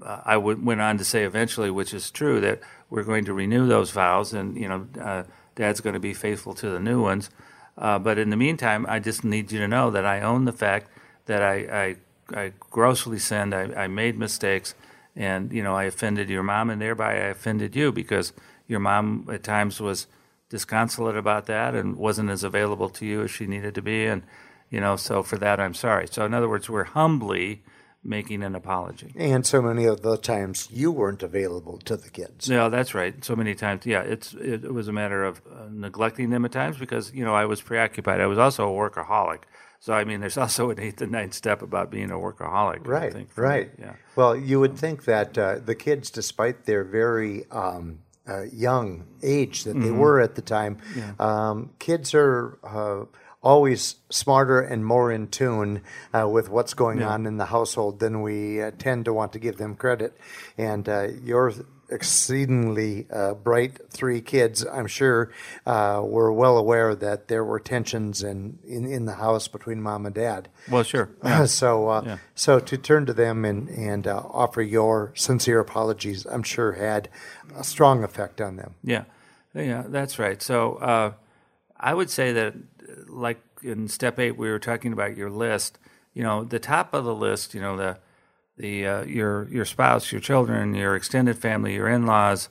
uh, 0.00 0.20
I 0.24 0.34
w- 0.34 0.60
went 0.62 0.80
on 0.80 0.98
to 0.98 1.04
say 1.04 1.24
eventually, 1.24 1.68
which 1.68 1.92
is 1.92 2.12
true, 2.12 2.40
that 2.40 2.60
we're 2.88 3.02
going 3.02 3.24
to 3.24 3.34
renew 3.34 3.66
those 3.66 3.90
vows, 3.90 4.32
and 4.32 4.56
you 4.56 4.68
know, 4.68 4.86
uh, 5.00 5.24
Dad's 5.56 5.80
going 5.80 5.94
to 5.94 6.00
be 6.00 6.14
faithful 6.14 6.54
to 6.54 6.70
the 6.70 6.78
new 6.78 7.02
ones. 7.02 7.28
Uh, 7.76 7.98
but 7.98 8.18
in 8.18 8.30
the 8.30 8.36
meantime, 8.36 8.86
I 8.88 9.00
just 9.00 9.24
need 9.24 9.50
you 9.50 9.58
to 9.58 9.66
know 9.66 9.90
that 9.90 10.06
I 10.06 10.20
own 10.20 10.44
the 10.44 10.52
fact 10.52 10.86
that 11.26 11.42
I 11.42 11.96
I, 12.34 12.40
I 12.40 12.52
grossly 12.70 13.18
sinned. 13.18 13.52
I, 13.52 13.62
I 13.74 13.86
made 13.88 14.16
mistakes 14.16 14.76
and 15.16 15.52
you 15.52 15.62
know 15.62 15.74
I 15.74 15.84
offended 15.84 16.28
your 16.28 16.42
mom, 16.42 16.70
and 16.70 16.80
thereby 16.80 17.14
I 17.14 17.28
offended 17.28 17.76
you 17.76 17.92
because 17.92 18.32
your 18.66 18.80
mom 18.80 19.28
at 19.30 19.42
times 19.42 19.80
was 19.80 20.06
disconsolate 20.48 21.16
about 21.16 21.46
that 21.46 21.74
and 21.74 21.96
wasn't 21.96 22.30
as 22.30 22.44
available 22.44 22.88
to 22.90 23.06
you 23.06 23.22
as 23.22 23.30
she 23.30 23.46
needed 23.46 23.74
to 23.74 23.82
be, 23.82 24.06
and 24.06 24.22
you 24.70 24.80
know 24.80 24.96
so 24.96 25.22
for 25.22 25.36
that 25.38 25.60
I'm 25.60 25.74
sorry. 25.74 26.06
So 26.10 26.24
in 26.24 26.34
other 26.34 26.48
words, 26.48 26.68
we're 26.68 26.84
humbly 26.84 27.62
making 28.04 28.42
an 28.42 28.54
apology. 28.54 29.12
And 29.16 29.46
so 29.46 29.62
many 29.62 29.84
of 29.84 30.02
the 30.02 30.16
times 30.16 30.68
you 30.70 30.90
weren't 30.90 31.22
available 31.22 31.78
to 31.84 31.96
the 31.96 32.10
kids. 32.10 32.48
Yeah, 32.48 32.68
that's 32.68 32.94
right. 32.94 33.24
So 33.24 33.36
many 33.36 33.54
times, 33.54 33.86
yeah, 33.86 34.02
it's 34.02 34.34
it, 34.34 34.64
it 34.64 34.74
was 34.74 34.88
a 34.88 34.92
matter 34.92 35.24
of 35.24 35.40
uh, 35.46 35.68
neglecting 35.70 36.30
them 36.30 36.44
at 36.44 36.52
times 36.52 36.78
because 36.78 37.12
you 37.14 37.24
know 37.24 37.34
I 37.34 37.44
was 37.44 37.60
preoccupied. 37.62 38.20
I 38.20 38.26
was 38.26 38.38
also 38.38 38.68
a 38.68 38.72
workaholic. 38.72 39.42
So 39.82 39.92
I 39.92 40.04
mean, 40.04 40.20
there's 40.20 40.38
also 40.44 40.70
an 40.70 40.78
eighth 40.78 41.02
and 41.02 41.10
ninth 41.10 41.34
step 41.34 41.60
about 41.60 41.90
being 41.90 42.10
a 42.10 42.14
workaholic. 42.14 42.86
Right. 42.86 43.12
Think, 43.12 43.36
right. 43.36 43.70
Yeah. 43.78 43.94
Well, 44.14 44.36
you 44.36 44.60
would 44.60 44.78
think 44.78 45.04
that 45.04 45.36
uh, 45.36 45.58
the 45.58 45.74
kids, 45.74 46.10
despite 46.10 46.66
their 46.66 46.84
very 46.84 47.50
um, 47.50 47.98
uh, 48.28 48.44
young 48.52 49.06
age 49.22 49.64
that 49.64 49.74
mm-hmm. 49.74 49.82
they 49.82 49.90
were 49.90 50.20
at 50.20 50.36
the 50.36 50.42
time, 50.42 50.78
yeah. 50.96 51.12
um, 51.18 51.70
kids 51.78 52.14
are. 52.14 52.58
Uh, 52.62 53.04
always 53.44 53.96
smarter 54.08 54.60
and 54.60 54.86
more 54.86 55.10
in 55.10 55.26
tune 55.26 55.82
uh, 56.14 56.28
with 56.28 56.48
what's 56.48 56.74
going 56.74 57.00
yeah. 57.00 57.08
on 57.08 57.26
in 57.26 57.38
the 57.38 57.46
household 57.46 57.98
than 57.98 58.22
we 58.22 58.62
uh, 58.62 58.70
tend 58.78 59.04
to 59.04 59.12
want 59.12 59.32
to 59.32 59.38
give 59.40 59.56
them 59.56 59.74
credit. 59.74 60.16
And 60.56 60.88
uh, 60.88 61.08
your 61.24 61.52
exceedingly 61.92 63.06
uh, 63.12 63.34
bright 63.34 63.78
three 63.90 64.20
kids, 64.20 64.64
I'm 64.64 64.86
sure, 64.86 65.30
uh, 65.66 66.02
were 66.04 66.32
well 66.32 66.56
aware 66.56 66.94
that 66.94 67.28
there 67.28 67.44
were 67.44 67.60
tensions 67.60 68.22
in, 68.22 68.58
in, 68.66 68.86
in, 68.86 69.04
the 69.04 69.14
house 69.14 69.48
between 69.48 69.82
mom 69.82 70.06
and 70.06 70.14
dad. 70.14 70.48
Well, 70.70 70.82
sure. 70.82 71.10
Yeah. 71.22 71.44
so, 71.46 71.88
uh, 71.88 72.02
yeah. 72.04 72.18
so 72.34 72.58
to 72.58 72.78
turn 72.78 73.06
to 73.06 73.12
them 73.12 73.44
and, 73.44 73.68
and 73.68 74.06
uh, 74.06 74.22
offer 74.30 74.62
your 74.62 75.12
sincere 75.14 75.60
apologies, 75.60 76.26
I'm 76.26 76.42
sure 76.42 76.72
had 76.72 77.08
a 77.56 77.64
strong 77.64 78.02
effect 78.02 78.40
on 78.40 78.56
them. 78.56 78.74
Yeah, 78.82 79.04
yeah, 79.54 79.84
that's 79.86 80.18
right. 80.18 80.42
So 80.42 80.76
uh, 80.76 81.12
I 81.78 81.94
would 81.94 82.10
say 82.10 82.32
that, 82.32 82.54
like 83.08 83.40
in 83.62 83.88
step 83.88 84.18
eight, 84.18 84.36
we 84.36 84.48
were 84.48 84.58
talking 84.58 84.92
about 84.92 85.16
your 85.16 85.30
list. 85.30 85.78
You 86.14 86.22
know, 86.22 86.44
the 86.44 86.58
top 86.58 86.94
of 86.94 87.04
the 87.04 87.14
list, 87.14 87.54
you 87.54 87.60
know, 87.60 87.76
the 87.76 87.98
the 88.56 88.86
uh, 88.86 89.04
your 89.04 89.48
your 89.50 89.64
spouse, 89.64 90.12
your 90.12 90.20
children, 90.20 90.74
your 90.74 90.94
extended 90.94 91.38
family, 91.38 91.74
your 91.74 91.88
in-laws, 91.88 92.48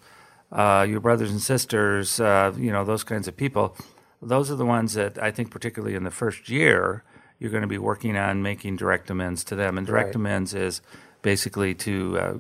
uh, 0.52 0.86
your 0.88 1.00
brothers 1.00 1.32
and 1.32 1.42
sisters, 1.42 2.20
uh, 2.20 2.54
you 2.58 2.72
know 2.72 2.84
those 2.84 3.04
kinds 3.04 3.28
of 3.28 3.38
people. 3.38 3.76
Those 4.22 4.52
are 4.52 4.56
the 4.56 4.66
ones 4.66 4.94
that 4.94 5.18
I 5.18 5.32
think, 5.32 5.50
particularly 5.52 5.96
in 5.96 6.04
the 6.04 6.12
first 6.12 6.50
year, 6.50 7.04
you're 7.40 7.50
going 7.52 7.62
to 7.64 7.68
be 7.68 7.78
working 7.80 8.16
on 8.18 8.42
making 8.42 8.76
direct 8.76 9.10
amends 9.10 9.44
to 9.46 9.56
them. 9.56 9.78
And 9.78 9.88
direct 9.88 10.08
Right. 10.10 10.16
amends 10.16 10.54
is 10.54 10.82
basically 11.22 11.74
to 11.76 12.20
uh, 12.20 12.34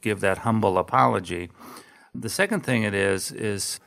give 0.00 0.20
that 0.20 0.38
humble 0.38 0.78
apology. 0.78 1.50
The 2.14 2.30
second 2.30 2.60
thing 2.60 2.82
it 2.84 2.94
is 2.94 3.32
is 3.32 3.80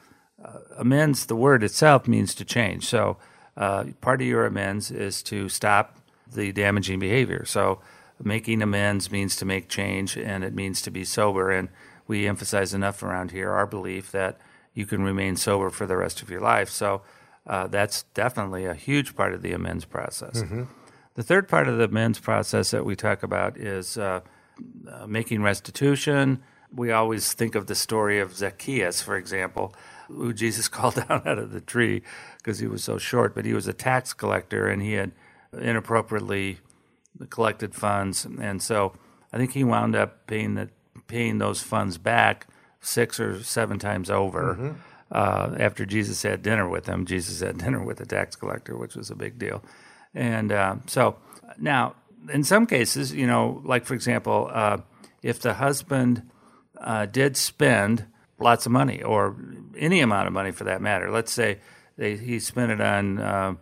uh, 0.43 0.59
amends. 0.77 1.25
The 1.25 1.35
word 1.35 1.63
itself 1.63 2.07
means 2.07 2.35
to 2.35 2.45
change. 2.45 2.85
So 2.85 3.17
uh, 3.57 3.85
part 4.01 4.21
of 4.21 4.27
your 4.27 4.45
amends 4.45 4.91
is 4.91 5.23
to 5.23 5.49
stop 5.49 5.97
the 6.31 6.51
damaging 6.51 6.99
behavior. 6.99 7.45
So 7.45 7.81
making 8.21 8.61
amends 8.61 9.11
means 9.11 9.35
to 9.37 9.45
make 9.45 9.69
change, 9.69 10.17
and 10.17 10.43
it 10.43 10.53
means 10.53 10.81
to 10.83 10.91
be 10.91 11.03
sober. 11.03 11.51
And 11.51 11.69
we 12.07 12.27
emphasize 12.27 12.73
enough 12.73 13.03
around 13.03 13.31
here 13.31 13.51
our 13.51 13.67
belief 13.67 14.11
that 14.11 14.39
you 14.73 14.85
can 14.85 15.03
remain 15.03 15.35
sober 15.35 15.69
for 15.69 15.85
the 15.85 15.97
rest 15.97 16.21
of 16.21 16.29
your 16.29 16.41
life. 16.41 16.69
So 16.69 17.01
uh, 17.47 17.67
that's 17.67 18.03
definitely 18.13 18.65
a 18.65 18.73
huge 18.73 19.15
part 19.15 19.33
of 19.33 19.41
the 19.41 19.53
amends 19.53 19.85
process. 19.85 20.41
The 21.15 21.23
third 21.23 21.47
part 21.47 21.67
of 21.67 21.77
the 21.77 21.85
amends 21.85 22.19
process 22.19 22.71
that 22.71 22.85
we 22.85 22.95
talk 22.95 23.23
about 23.23 23.57
is 23.57 23.97
uh, 23.97 24.21
uh, 24.89 25.07
making 25.07 25.41
restitution. 25.41 26.41
We 26.73 26.91
always 26.91 27.33
think 27.33 27.55
of 27.55 27.65
the 27.65 27.75
story 27.75 28.19
of 28.19 28.35
Zacchaeus, 28.35 29.01
for 29.01 29.17
example, 29.17 29.73
who 30.07 30.33
Jesus 30.33 30.67
called 30.69 30.95
down 30.95 31.23
out 31.25 31.39
of 31.39 31.51
the 31.51 31.61
tree 31.61 32.03
because 32.37 32.59
he 32.59 32.67
was 32.67 32.83
so 32.83 32.97
short, 32.97 33.35
but 33.35 33.45
he 33.45 33.53
was 33.53 33.67
a 33.67 33.73
tax 33.73 34.13
collector 34.13 34.67
and 34.67 34.81
he 34.81 34.93
had 34.93 35.11
inappropriately 35.53 36.59
collected 37.29 37.75
funds, 37.75 38.25
and 38.25 38.61
so 38.61 38.93
I 39.31 39.37
think 39.37 39.53
he 39.53 39.63
wound 39.63 39.95
up 39.95 40.27
paying 40.27 40.55
the 40.55 40.69
paying 41.07 41.37
those 41.37 41.61
funds 41.61 41.97
back 41.97 42.47
six 42.81 43.19
or 43.19 43.43
seven 43.43 43.79
times 43.79 44.09
over. 44.09 44.75
Uh, 45.11 45.55
after 45.59 45.85
Jesus 45.85 46.21
had 46.21 46.43
dinner 46.43 46.69
with 46.69 46.85
him, 46.85 47.05
Jesus 47.05 47.39
had 47.39 47.57
dinner 47.63 47.83
with 47.83 47.97
the 47.97 48.05
tax 48.05 48.35
collector, 48.35 48.77
which 48.77 48.95
was 48.95 49.09
a 49.09 49.15
big 49.15 49.39
deal. 49.39 49.63
And 50.13 50.51
uh, 50.51 50.75
so 50.87 51.17
now, 51.57 51.95
in 52.31 52.43
some 52.43 52.65
cases, 52.65 53.13
you 53.13 53.27
know, 53.27 53.61
like 53.65 53.85
for 53.85 53.93
example, 53.93 54.49
uh, 54.51 54.77
if 55.21 55.39
the 55.39 55.55
husband 55.55 56.29
uh, 56.79 57.05
did 57.05 57.37
spend 57.37 58.05
lots 58.39 58.65
of 58.65 58.71
money 58.71 59.01
or 59.01 59.35
any 59.77 59.99
amount 59.99 60.27
of 60.27 60.33
money 60.33 60.51
for 60.51 60.63
that 60.65 60.81
matter, 60.81 61.11
let's 61.11 61.31
say 61.31 61.59
they, 61.97 62.15
he 62.15 62.39
spent 62.39 62.71
it 62.71 62.81
on 62.81 63.19
uh, 63.19 63.53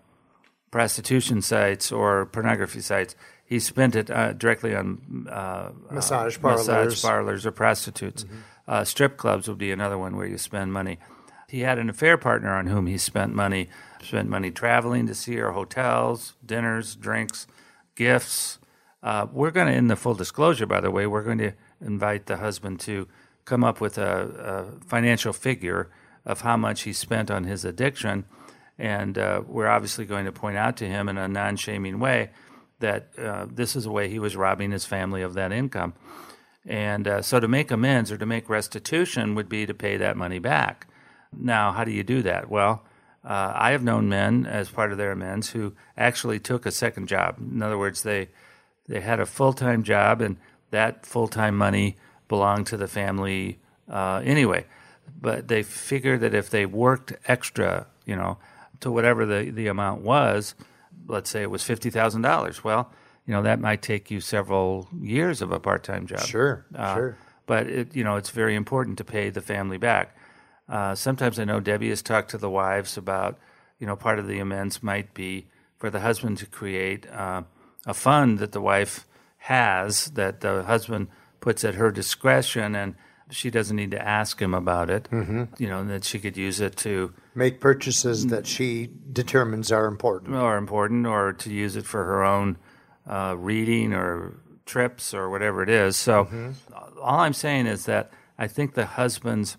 prostitution 0.71 1.41
sites 1.41 1.91
or 1.91 2.25
pornography 2.27 2.81
sites, 2.81 3.15
he 3.47 3.59
spent 3.59 3.95
it 3.95 4.11
uh, 4.11 4.33
directly 4.33 4.75
on 4.75 5.25
uh, 5.31 5.69
Massage 5.89 6.37
uh, 6.37 6.41
parlors. 6.41 6.67
massage 6.67 7.01
parlors 7.01 7.45
or 7.45 7.51
prostitutes. 7.51 8.25
Uh, 8.67 8.83
strip 8.83 9.15
clubs 9.15 9.47
would 9.47 9.57
be 9.57 9.71
another 9.71 9.97
one 9.97 10.17
where 10.17 10.27
you 10.27 10.37
spend 10.37 10.73
money. 10.73 10.99
He 11.47 11.61
had 11.61 11.79
an 11.79 11.89
affair 11.89 12.17
partner 12.17 12.53
on 12.53 12.67
whom 12.67 12.87
he 12.87 12.97
spent 12.97 13.33
money, 13.33 13.69
spent 14.03 14.27
money 14.27 14.51
traveling 14.51 15.07
to 15.07 15.15
see 15.15 15.35
her, 15.37 15.53
hotels, 15.53 16.33
dinners, 16.45 16.97
drinks, 16.97 17.47
gifts. 17.95 18.59
Uh, 19.01 19.27
we're 19.31 19.51
going 19.51 19.67
to, 19.67 19.73
in 19.73 19.87
the 19.87 19.95
full 19.95 20.13
disclosure, 20.13 20.65
by 20.65 20.81
the 20.81 20.91
way, 20.91 21.07
we're 21.07 21.23
going 21.23 21.37
to 21.37 21.53
invite 21.79 22.25
the 22.25 22.37
husband 22.37 22.81
to 22.81 23.07
come 23.45 23.63
up 23.63 23.79
with 23.79 23.97
a, 23.97 24.75
a 24.81 24.85
financial 24.85 25.31
figure 25.31 25.89
of 26.25 26.41
how 26.41 26.57
much 26.57 26.81
he 26.81 26.91
spent 26.91 27.31
on 27.31 27.45
his 27.45 27.63
addiction. 27.63 28.25
And 28.77 29.17
uh, 29.17 29.43
we're 29.47 29.69
obviously 29.69 30.03
going 30.03 30.25
to 30.25 30.33
point 30.33 30.57
out 30.57 30.75
to 30.77 30.85
him 30.85 31.07
in 31.07 31.17
a 31.17 31.29
non 31.29 31.55
shaming 31.55 31.99
way 31.99 32.31
that 32.79 33.09
uh, 33.17 33.47
this 33.49 33.75
is 33.75 33.85
a 33.85 33.91
way 33.91 34.09
he 34.09 34.19
was 34.19 34.35
robbing 34.35 34.71
his 34.71 34.85
family 34.85 35.21
of 35.21 35.33
that 35.33 35.51
income. 35.51 35.93
And 36.65 37.07
uh, 37.07 37.21
so 37.21 37.39
to 37.39 37.47
make 37.47 37.71
amends 37.71 38.11
or 38.11 38.17
to 38.17 38.25
make 38.25 38.49
restitution 38.49 39.35
would 39.35 39.49
be 39.49 39.65
to 39.65 39.73
pay 39.73 39.97
that 39.97 40.17
money 40.17 40.39
back. 40.39 40.87
Now, 41.31 41.71
how 41.71 41.83
do 41.83 41.91
you 41.91 42.03
do 42.03 42.21
that? 42.23 42.49
Well, 42.49 42.83
uh, 43.23 43.51
I 43.55 43.71
have 43.71 43.83
known 43.83 44.09
men 44.09 44.45
as 44.45 44.69
part 44.69 44.91
of 44.91 44.97
their 44.97 45.11
amends 45.11 45.49
who 45.49 45.73
actually 45.97 46.39
took 46.39 46.65
a 46.65 46.71
second 46.71 47.07
job. 47.07 47.37
In 47.39 47.61
other 47.61 47.77
words, 47.77 48.03
they 48.03 48.29
they 48.87 49.01
had 49.01 49.19
a 49.19 49.25
full 49.25 49.53
time 49.53 49.83
job, 49.83 50.21
and 50.21 50.37
that 50.71 51.05
full 51.05 51.27
time 51.27 51.57
money 51.57 51.97
belonged 52.27 52.67
to 52.67 52.77
the 52.77 52.87
family 52.87 53.59
uh, 53.89 54.21
anyway. 54.23 54.65
But 55.19 55.47
they 55.47 55.63
figured 55.63 56.21
that 56.21 56.33
if 56.33 56.49
they 56.49 56.65
worked 56.65 57.13
extra, 57.27 57.87
you 58.05 58.15
know, 58.15 58.37
to 58.81 58.91
whatever 58.91 59.25
the, 59.25 59.49
the 59.49 59.67
amount 59.67 60.01
was, 60.01 60.55
let's 61.07 61.29
say 61.29 61.41
it 61.41 61.51
was 61.51 61.63
fifty 61.63 61.89
thousand 61.89 62.21
dollars. 62.21 62.63
Well, 62.63 62.91
you 63.25 63.33
know 63.33 63.41
that 63.43 63.59
might 63.59 63.81
take 63.81 64.11
you 64.11 64.19
several 64.21 64.87
years 64.99 65.41
of 65.41 65.51
a 65.51 65.59
part 65.59 65.83
time 65.83 66.05
job. 66.07 66.21
Sure, 66.21 66.65
Uh, 66.75 66.95
sure. 66.95 67.17
But 67.45 67.67
it, 67.67 67.95
you 67.95 68.03
know, 68.03 68.17
it's 68.17 68.29
very 68.29 68.55
important 68.55 68.97
to 68.97 69.03
pay 69.05 69.29
the 69.29 69.41
family 69.41 69.77
back. 69.77 70.15
Uh, 70.67 70.95
sometimes 70.95 71.39
I 71.39 71.45
know 71.45 71.61
Debbie 71.61 71.89
has 71.89 72.01
talked 72.01 72.29
to 72.31 72.37
the 72.37 72.49
wives 72.49 72.97
about, 72.97 73.37
you 73.79 73.87
know, 73.87 73.95
part 73.95 74.19
of 74.19 74.27
the 74.27 74.39
amends 74.39 74.83
might 74.83 75.13
be 75.13 75.47
for 75.77 75.89
the 75.89 76.01
husband 76.01 76.37
to 76.39 76.45
create 76.45 77.09
uh, 77.09 77.43
a 77.85 77.93
fund 77.93 78.39
that 78.39 78.51
the 78.51 78.59
wife 78.59 79.05
has 79.37 80.07
that 80.11 80.41
the 80.41 80.63
husband 80.63 81.07
puts 81.39 81.63
at 81.63 81.75
her 81.75 81.89
discretion, 81.89 82.75
and 82.75 82.95
she 83.29 83.49
doesn't 83.49 83.75
need 83.75 83.91
to 83.91 84.01
ask 84.01 84.41
him 84.41 84.53
about 84.53 84.89
it. 84.89 85.07
Mm-hmm. 85.11 85.43
You 85.57 85.69
know, 85.69 85.79
and 85.79 85.89
that 85.89 86.03
she 86.03 86.19
could 86.19 86.37
use 86.37 86.59
it 86.59 86.75
to 86.77 87.13
Make 87.35 87.59
purchases 87.59 88.27
that 88.27 88.47
she 88.47 88.89
determines 89.11 89.71
are 89.71 89.85
important. 89.85 90.35
or 90.35 90.57
important, 90.57 91.05
or 91.05 91.33
to 91.33 91.53
use 91.53 91.75
it 91.75 91.85
for 91.85 92.03
her 92.05 92.23
own 92.23 92.57
uh, 93.07 93.35
reading 93.37 93.93
or 93.93 94.37
trips 94.65 95.13
or 95.13 95.29
whatever 95.29 95.63
it 95.63 95.69
is. 95.69 95.95
So, 95.95 96.27
all 97.01 97.19
I'm 97.19 97.33
saying 97.33 97.67
is 97.67 97.85
that 97.85 98.11
I 98.37 98.47
think 98.47 98.73
the 98.73 98.85
husbands, 98.85 99.57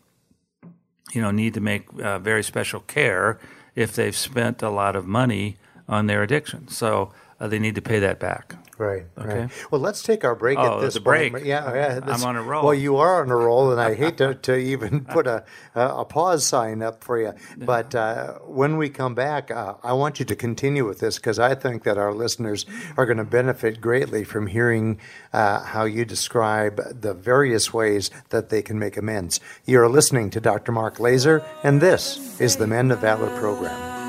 you 1.12 1.22
know, 1.22 1.30
need 1.30 1.54
to 1.54 1.60
make 1.60 1.86
uh, 2.00 2.18
very 2.18 2.42
special 2.42 2.80
care 2.80 3.38
if 3.74 3.94
they've 3.94 4.16
spent 4.16 4.62
a 4.62 4.70
lot 4.70 4.96
of 4.96 5.06
money 5.06 5.56
on 5.88 6.06
their 6.06 6.22
addiction. 6.22 6.68
So 6.68 7.12
uh, 7.40 7.48
they 7.48 7.58
need 7.58 7.74
to 7.76 7.82
pay 7.82 7.98
that 8.00 8.18
back. 8.18 8.54
Right. 8.78 9.06
Okay. 9.18 9.40
Right. 9.40 9.50
Well, 9.72 9.80
let's 9.80 10.02
take 10.04 10.24
our 10.24 10.36
break 10.36 10.56
Oh, 10.56 10.76
at 10.76 10.80
this 10.82 10.94
the 10.94 11.00
break. 11.00 11.32
point. 11.32 11.44
Yeah, 11.44 11.74
yeah. 11.74 12.00
I'm 12.04 12.22
on 12.22 12.36
a 12.36 12.42
roll. 12.42 12.64
Well, 12.64 12.74
you 12.74 12.96
are 12.96 13.20
on 13.22 13.30
a 13.30 13.36
roll, 13.36 13.72
and 13.72 13.80
I 13.80 13.94
hate 13.94 14.18
to, 14.18 14.34
to 14.42 14.56
even 14.56 15.04
put 15.04 15.26
a, 15.26 15.44
a 15.74 15.88
a 15.98 16.04
pause 16.04 16.46
sign 16.46 16.80
up 16.80 17.02
for 17.02 17.20
you. 17.20 17.34
But 17.56 17.94
uh, 17.94 18.34
when 18.46 18.76
we 18.76 18.88
come 18.88 19.14
back, 19.16 19.50
uh, 19.50 19.74
I 19.82 19.94
want 19.94 20.20
you 20.20 20.24
to 20.26 20.36
continue 20.36 20.86
with 20.86 21.00
this 21.00 21.16
because 21.16 21.38
I 21.40 21.56
think 21.56 21.82
that 21.82 21.98
our 21.98 22.12
listeners 22.14 22.66
are 22.96 23.04
going 23.04 23.18
to 23.18 23.24
benefit 23.24 23.80
greatly 23.80 24.22
from 24.24 24.46
hearing 24.46 25.00
uh, 25.32 25.60
how 25.64 25.84
you 25.84 26.04
describe 26.04 26.80
the 27.00 27.14
various 27.14 27.74
ways 27.74 28.10
that 28.30 28.48
they 28.48 28.62
can 28.62 28.78
make 28.78 28.96
amends. 28.96 29.40
You're 29.66 29.88
listening 29.88 30.30
to 30.30 30.40
Dr. 30.40 30.70
Mark 30.70 31.00
Laaser, 31.00 31.44
and 31.64 31.80
this 31.80 32.40
is 32.40 32.56
the 32.56 32.66
Men 32.68 32.90
of 32.92 33.00
Valor 33.00 33.36
program. 33.38 34.07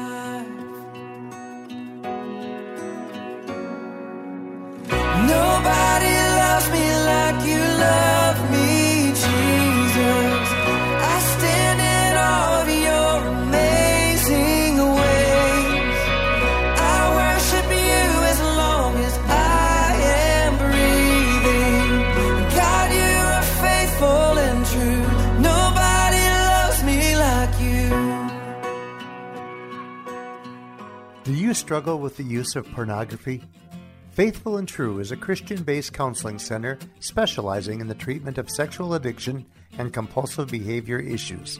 You. 31.50 31.56
Struggle 31.56 32.00
with 32.00 32.16
the 32.16 32.24
use 32.24 32.56
of 32.56 32.72
pornography? 32.74 33.44
Faithful 34.12 34.58
and 34.58 34.68
True 34.68 35.00
is 35.00 35.12
a 35.12 35.18
Christian 35.18 35.64
based 35.64 35.94
counseling 35.94 36.38
center 36.38 36.78
specializing 37.00 37.82
in 37.82 37.88
the 37.88 37.96
treatment 37.96 38.38
of 38.38 38.50
sexual 38.50 38.94
addiction 38.94 39.46
and 39.80 39.92
compulsive 39.92 40.50
behavior 40.50 41.00
issues. 41.00 41.60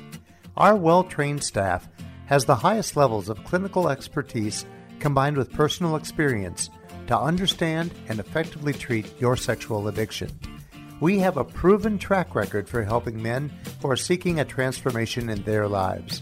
Our 0.58 0.76
well 0.76 1.04
trained 1.04 1.44
staff 1.44 1.90
has 2.28 2.46
the 2.46 2.56
highest 2.56 2.96
levels 2.96 3.30
of 3.30 3.44
clinical 3.44 3.90
expertise 3.90 4.64
combined 5.00 5.38
with 5.38 5.52
personal 5.52 5.96
experience 5.96 6.70
to 7.08 7.18
understand 7.18 7.92
and 8.08 8.20
effectively 8.20 8.74
treat 8.74 9.20
your 9.20 9.36
sexual 9.36 9.88
addiction. 9.88 10.30
We 11.00 11.18
have 11.20 11.38
a 11.38 11.44
proven 11.44 11.98
track 11.98 12.36
record 12.36 12.70
for 12.70 12.84
helping 12.84 13.20
men 13.22 13.52
who 13.82 13.90
are 13.90 13.96
seeking 13.96 14.40
a 14.40 14.46
transformation 14.46 15.30
in 15.30 15.42
their 15.44 15.68
lives. 15.68 16.22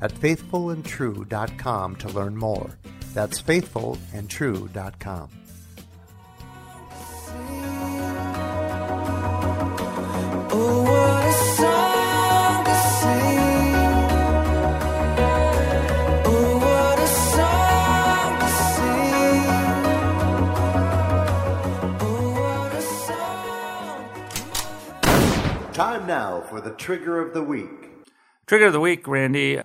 at 0.00 0.12
faithfulandtrue.com 0.12 1.96
to 1.96 2.08
learn 2.08 2.36
more. 2.36 2.78
That's 3.12 3.42
faithfulandtrue.com. 3.42 5.30
Oh, 10.52 10.82
what 10.82 11.24
a 11.26 11.32
song 11.56 12.64
to 12.64 12.74
sing. 12.98 13.74
Oh, 16.26 16.58
what 16.58 16.98
a 16.98 17.06
song 17.06 18.38
to 18.40 18.48
sing. 18.74 19.44
Oh, 22.00 22.26
what 22.40 22.72
a 22.74 22.82
song. 25.46 25.72
Time 25.72 26.06
now 26.06 26.40
for 26.42 26.60
the 26.60 26.70
trigger 26.72 27.20
of 27.20 27.32
the 27.32 27.42
week. 27.42 27.68
Trigger 28.46 28.66
of 28.66 28.72
the 28.72 28.80
week, 28.80 29.06
Randy. 29.06 29.60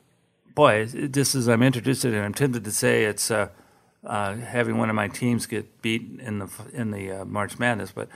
Boy, 0.55 0.85
just 1.11 1.35
as 1.35 1.47
I'm 1.49 1.61
introduced 1.61 2.05
it, 2.05 2.17
I'm 2.17 2.33
tempted 2.33 2.63
to 2.63 2.71
say 2.71 3.03
it's 3.03 3.29
uh, 3.29 3.49
uh, 4.05 4.35
having 4.35 4.77
one 4.77 4.89
of 4.89 4.95
my 4.95 5.07
teams 5.09 5.45
get 5.47 5.81
beat 5.81 6.19
in 6.19 6.39
the 6.39 6.49
in 6.73 6.91
the 6.91 7.11
uh, 7.11 7.25
March 7.25 7.59
Madness, 7.59 7.91
but 7.91 8.07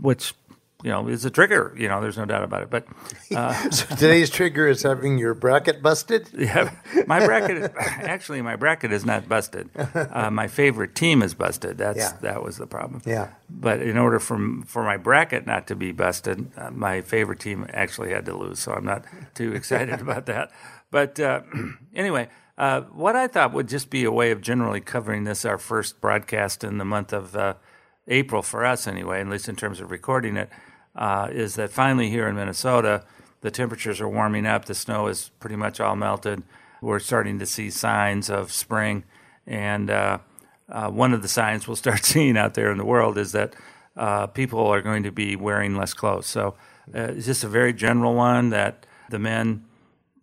which 0.00 0.34
you 0.84 0.90
know 0.90 1.08
is 1.08 1.24
a 1.24 1.30
trigger. 1.30 1.74
You 1.76 1.88
know, 1.88 2.00
there's 2.00 2.16
no 2.16 2.24
doubt 2.24 2.44
about 2.44 2.62
it. 2.62 2.70
But 2.70 2.86
So 3.74 3.86
today's 3.96 4.30
trigger 4.30 4.68
is 4.68 4.84
having 4.84 5.18
your 5.18 5.34
bracket 5.34 5.82
busted. 5.82 6.28
yeah, 6.38 6.70
my 7.08 7.24
bracket 7.26 7.72
actually 7.76 8.42
my 8.42 8.54
bracket 8.54 8.92
is 8.92 9.04
not 9.04 9.28
busted. 9.28 9.68
Uh, 9.76 10.30
my 10.30 10.46
favorite 10.46 10.94
team 10.94 11.20
is 11.20 11.34
busted. 11.34 11.78
That's 11.78 11.98
Yeah. 11.98 12.12
that 12.20 12.44
was 12.44 12.58
the 12.58 12.66
problem. 12.68 13.02
Yeah. 13.04 13.30
But 13.50 13.82
in 13.82 13.98
order 13.98 14.20
for 14.20 14.38
for 14.66 14.84
my 14.84 14.98
bracket 14.98 15.46
not 15.46 15.66
to 15.66 15.74
be 15.74 15.90
busted, 15.90 16.52
uh, 16.56 16.70
my 16.70 17.00
favorite 17.00 17.40
team 17.40 17.66
actually 17.72 18.10
had 18.12 18.24
to 18.26 18.36
lose. 18.36 18.60
So 18.60 18.72
I'm 18.72 18.84
not 18.84 19.04
too 19.34 19.52
excited 19.54 20.00
about 20.06 20.26
that. 20.26 20.52
But 20.90 21.20
uh, 21.20 21.42
anyway, 21.94 22.28
uh, 22.56 22.82
what 22.82 23.16
I 23.16 23.28
thought 23.28 23.52
would 23.52 23.68
just 23.68 23.90
be 23.90 24.04
a 24.04 24.12
way 24.12 24.30
of 24.30 24.40
generally 24.40 24.80
covering 24.80 25.24
this, 25.24 25.44
our 25.44 25.58
first 25.58 26.00
broadcast 26.00 26.64
in 26.64 26.78
the 26.78 26.84
month 26.84 27.12
of 27.12 27.36
uh, 27.36 27.54
April 28.08 28.42
for 28.42 28.64
us, 28.64 28.86
anyway, 28.86 29.20
at 29.20 29.28
least 29.28 29.48
in 29.48 29.56
terms 29.56 29.80
of 29.80 29.90
recording 29.90 30.36
it, 30.36 30.50
uh, 30.96 31.28
is 31.30 31.54
that 31.54 31.70
finally 31.70 32.10
here 32.10 32.26
in 32.26 32.34
Minnesota, 32.34 33.04
the 33.42 33.50
temperatures 33.50 34.00
are 34.00 34.08
warming 34.08 34.46
up. 34.46 34.64
The 34.64 34.74
snow 34.74 35.06
is 35.06 35.30
pretty 35.38 35.56
much 35.56 35.78
all 35.78 35.94
melted. 35.94 36.42
We're 36.80 36.98
starting 36.98 37.38
to 37.38 37.46
see 37.46 37.70
signs 37.70 38.30
of 38.30 38.50
spring. 38.50 39.04
And 39.46 39.90
uh, 39.90 40.18
uh, 40.68 40.90
one 40.90 41.12
of 41.12 41.22
the 41.22 41.28
signs 41.28 41.68
we'll 41.68 41.76
start 41.76 42.04
seeing 42.04 42.36
out 42.36 42.54
there 42.54 42.72
in 42.72 42.78
the 42.78 42.84
world 42.84 43.18
is 43.18 43.32
that 43.32 43.54
people 44.34 44.66
are 44.66 44.82
going 44.82 45.02
to 45.04 45.12
be 45.12 45.36
wearing 45.36 45.76
less 45.76 45.94
clothes. 45.94 46.26
So 46.26 46.56
it's 46.92 47.26
just 47.26 47.44
a 47.44 47.48
very 47.48 47.72
general 47.72 48.14
one 48.14 48.50
that 48.50 48.86
the 49.10 49.18
men, 49.18 49.64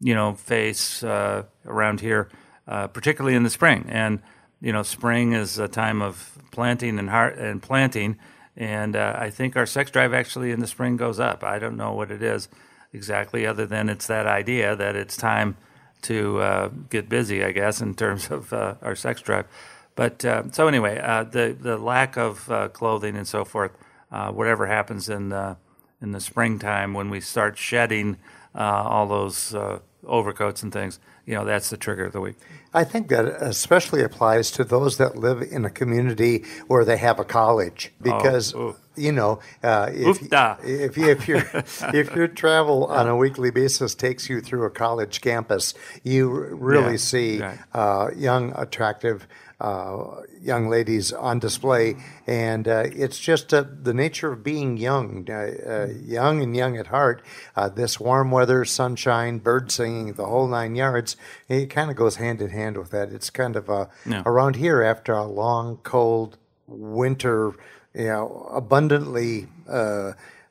you 0.06 0.14
know, 0.14 0.36
face 0.36 1.02
uh, 1.02 1.42
around 1.66 2.00
here, 2.00 2.30
uh, 2.68 2.86
particularly 2.86 3.36
in 3.36 3.42
the 3.42 3.50
spring. 3.50 3.88
And 3.90 4.22
you 4.62 4.72
know, 4.72 4.84
spring 4.84 5.34
is 5.34 5.58
a 5.58 5.68
time 5.68 6.00
of 6.04 6.38
planting 6.52 7.00
and 7.00 7.10
heart 7.10 7.40
and 7.40 7.60
planting. 7.60 8.20
And 8.56 8.96
uh, 8.96 9.16
I 9.18 9.32
think 9.32 9.56
our 9.56 9.66
sex 9.66 9.90
drive 9.90 10.14
actually 10.14 10.52
in 10.52 10.60
the 10.60 10.68
spring 10.68 10.96
goes 10.96 11.20
up. 11.20 11.44
I 11.44 11.58
don't 11.58 11.76
know 11.76 11.94
what 11.94 12.12
it 12.12 12.22
is 12.22 12.50
exactly, 12.94 13.48
other 13.48 13.66
than 13.66 13.90
it's 13.90 14.06
that 14.06 14.28
idea 14.28 14.76
that 14.76 14.96
it's 14.96 15.18
time 15.18 15.58
to 16.04 16.40
uh, 16.40 16.70
get 16.92 17.10
busy, 17.10 17.44
I 17.44 17.52
guess, 17.52 17.82
in 17.82 17.96
terms 17.96 18.30
of 18.30 18.54
uh, 18.54 18.76
our 18.84 18.96
sex 18.96 19.24
drive. 19.24 19.48
But 19.96 20.24
uh, 20.24 20.44
so 20.52 20.68
anyway, 20.68 20.98
the 21.32 21.58
the 21.60 21.78
lack 21.78 22.16
of 22.16 22.48
clothing 22.74 23.18
and 23.18 23.28
so 23.28 23.44
forth, 23.44 23.72
whatever 24.12 24.68
happens 24.68 25.10
in 25.10 25.30
the 25.30 25.58
in 26.00 26.12
the 26.12 26.22
springtime 26.22 26.94
when 26.94 27.10
we 27.10 27.22
start 27.22 27.58
shedding 27.58 28.18
uh, 28.56 28.84
all 28.88 29.08
those 29.08 29.54
uh, 29.54 29.80
overcoats 30.08 30.64
and 30.64 30.72
things, 30.72 31.00
you 31.26 31.34
know, 31.34 31.46
that's 31.46 31.70
the 31.70 31.78
trigger 31.78 32.06
of 32.06 32.14
the 32.14 32.22
week. 32.22 32.36
I 32.74 32.84
think 32.84 33.08
that 33.08 33.26
especially 33.26 34.04
applies 34.04 34.52
to 34.52 34.64
those 34.64 34.98
that 34.98 35.16
live 35.18 35.42
in 35.42 35.64
a 35.66 35.70
community 35.70 36.44
where 36.68 36.84
they 36.84 36.98
have 36.98 37.20
a 37.20 37.24
college 37.24 37.92
because 38.02 38.54
ooh. 38.54 38.76
you 38.98 39.12
know 39.14 39.40
uh, 39.64 39.90
if, 39.94 40.22
if 40.64 40.98
you, 40.98 41.10
if 41.10 41.28
your 41.28 41.44
if 41.94 42.16
your 42.16 42.28
travel 42.28 42.86
on 42.88 43.08
a 43.08 43.16
weekly 43.16 43.50
basis 43.50 43.96
takes 43.96 44.30
you 44.30 44.42
through 44.42 44.66
a 44.66 44.70
college 44.70 45.22
campus, 45.22 45.74
you 46.04 46.30
r- 46.30 46.56
really 46.56 46.92
Yeah, 46.92 46.98
see 46.98 47.40
right. 47.42 47.60
uh, 47.74 48.10
young, 48.16 48.54
attractive. 48.58 49.28
Uh, 49.60 50.22
young 50.42 50.68
ladies 50.68 51.14
on 51.14 51.40
display, 51.40 51.96
and 52.28 52.68
uh, 52.68 52.84
it's 52.94 53.18
just 53.18 53.54
uh, 53.54 53.64
the 53.84 53.94
nature 53.94 54.34
of 54.34 54.44
being 54.44 54.76
young, 54.76 55.26
uh, 55.30 55.34
uh, 55.66 55.88
young 56.04 56.42
and 56.42 56.54
young 56.56 56.76
at 56.76 56.88
heart. 56.88 57.22
Uh, 57.56 57.70
this 57.70 57.98
warm 57.98 58.32
weather, 58.32 58.66
sunshine, 58.66 59.38
bird 59.38 59.72
singing, 59.72 60.12
the 60.14 60.26
whole 60.26 60.48
nine 60.50 60.76
yards. 60.76 61.16
It 61.48 61.68
kind 61.70 61.90
of 61.90 61.96
goes 61.96 62.18
hand 62.18 62.42
in 62.42 62.50
hand 62.50 62.76
with 62.78 62.92
that. 62.92 63.14
It's 63.14 63.30
kind 63.30 63.56
of 63.56 63.70
uh, 63.70 63.86
Yeah. 64.06 64.24
around 64.26 64.58
here 64.58 64.84
after 64.84 65.14
a 65.14 65.24
long, 65.26 65.78
cold 65.84 66.38
winter. 66.68 67.54
You 67.94 68.08
know, 68.08 68.50
abundantly. 68.54 69.48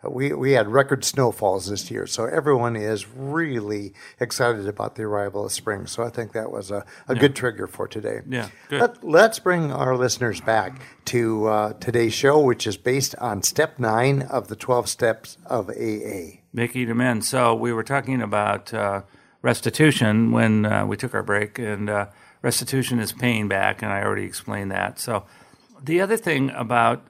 Uh, 0.04 0.10
we, 0.10 0.32
we 0.32 0.52
had 0.52 0.68
record 0.68 1.04
snowfalls 1.04 1.68
this 1.68 1.90
year, 1.90 2.06
so 2.06 2.24
everyone 2.24 2.76
is 2.76 3.08
really 3.08 3.92
excited 4.20 4.68
about 4.68 4.96
the 4.96 5.02
arrival 5.02 5.46
of 5.46 5.52
spring. 5.52 5.86
So 5.86 6.02
I 6.02 6.10
think 6.10 6.32
that 6.32 6.50
was 6.50 6.70
a, 6.70 6.84
a 7.08 7.14
good 7.14 7.34
trigger 7.34 7.66
for 7.66 7.86
today. 7.86 8.20
Yeah, 8.28 8.48
good. 8.68 9.02
Let, 9.02 9.30
us 9.30 9.38
bring 9.38 9.72
our 9.72 9.96
listeners 9.96 10.40
back 10.40 10.80
to 11.06 11.46
uh, 11.46 11.72
today's 11.74 12.14
show, 12.14 12.40
which 12.40 12.66
is 12.66 12.76
based 12.76 13.14
on 13.16 13.42
step 13.42 13.78
nine 13.78 14.22
of 14.22 14.48
the 14.48 14.56
12 14.56 14.88
steps 14.88 15.38
of 15.46 15.70
AA. 15.70 16.40
Mickey 16.52 16.86
to 16.86 16.94
men. 16.94 17.22
So 17.22 17.54
we 17.54 17.72
were 17.72 17.82
talking 17.82 18.22
about 18.22 18.72
uh, 18.72 19.02
restitution 19.42 20.32
when 20.32 20.66
uh, 20.66 20.86
we 20.86 20.96
took 20.96 21.14
our 21.14 21.22
break, 21.22 21.58
and 21.58 21.90
uh, 21.90 22.06
restitution 22.42 22.98
is 22.98 23.12
paying 23.12 23.48
back, 23.48 23.82
and 23.82 23.92
I 23.92 24.02
already 24.02 24.24
explained 24.24 24.70
that. 24.70 24.98
So 24.98 25.24
the 25.82 26.00
other 26.00 26.16
thing 26.16 26.50
about, 26.50 27.06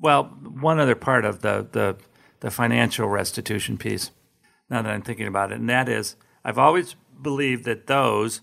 well, 0.00 0.24
one 0.24 0.78
other 0.78 0.94
part 0.94 1.24
of 1.24 1.40
the 1.40 1.66
the, 1.70 1.96
the 2.46 2.50
financial 2.52 3.08
restitution 3.08 3.76
piece. 3.76 4.12
Now 4.70 4.80
that 4.80 4.92
I'm 4.92 5.02
thinking 5.02 5.26
about 5.26 5.50
it, 5.50 5.58
and 5.58 5.68
that 5.68 5.88
is, 5.88 6.14
I've 6.44 6.58
always 6.58 6.94
believed 7.20 7.64
that 7.64 7.88
those 7.88 8.40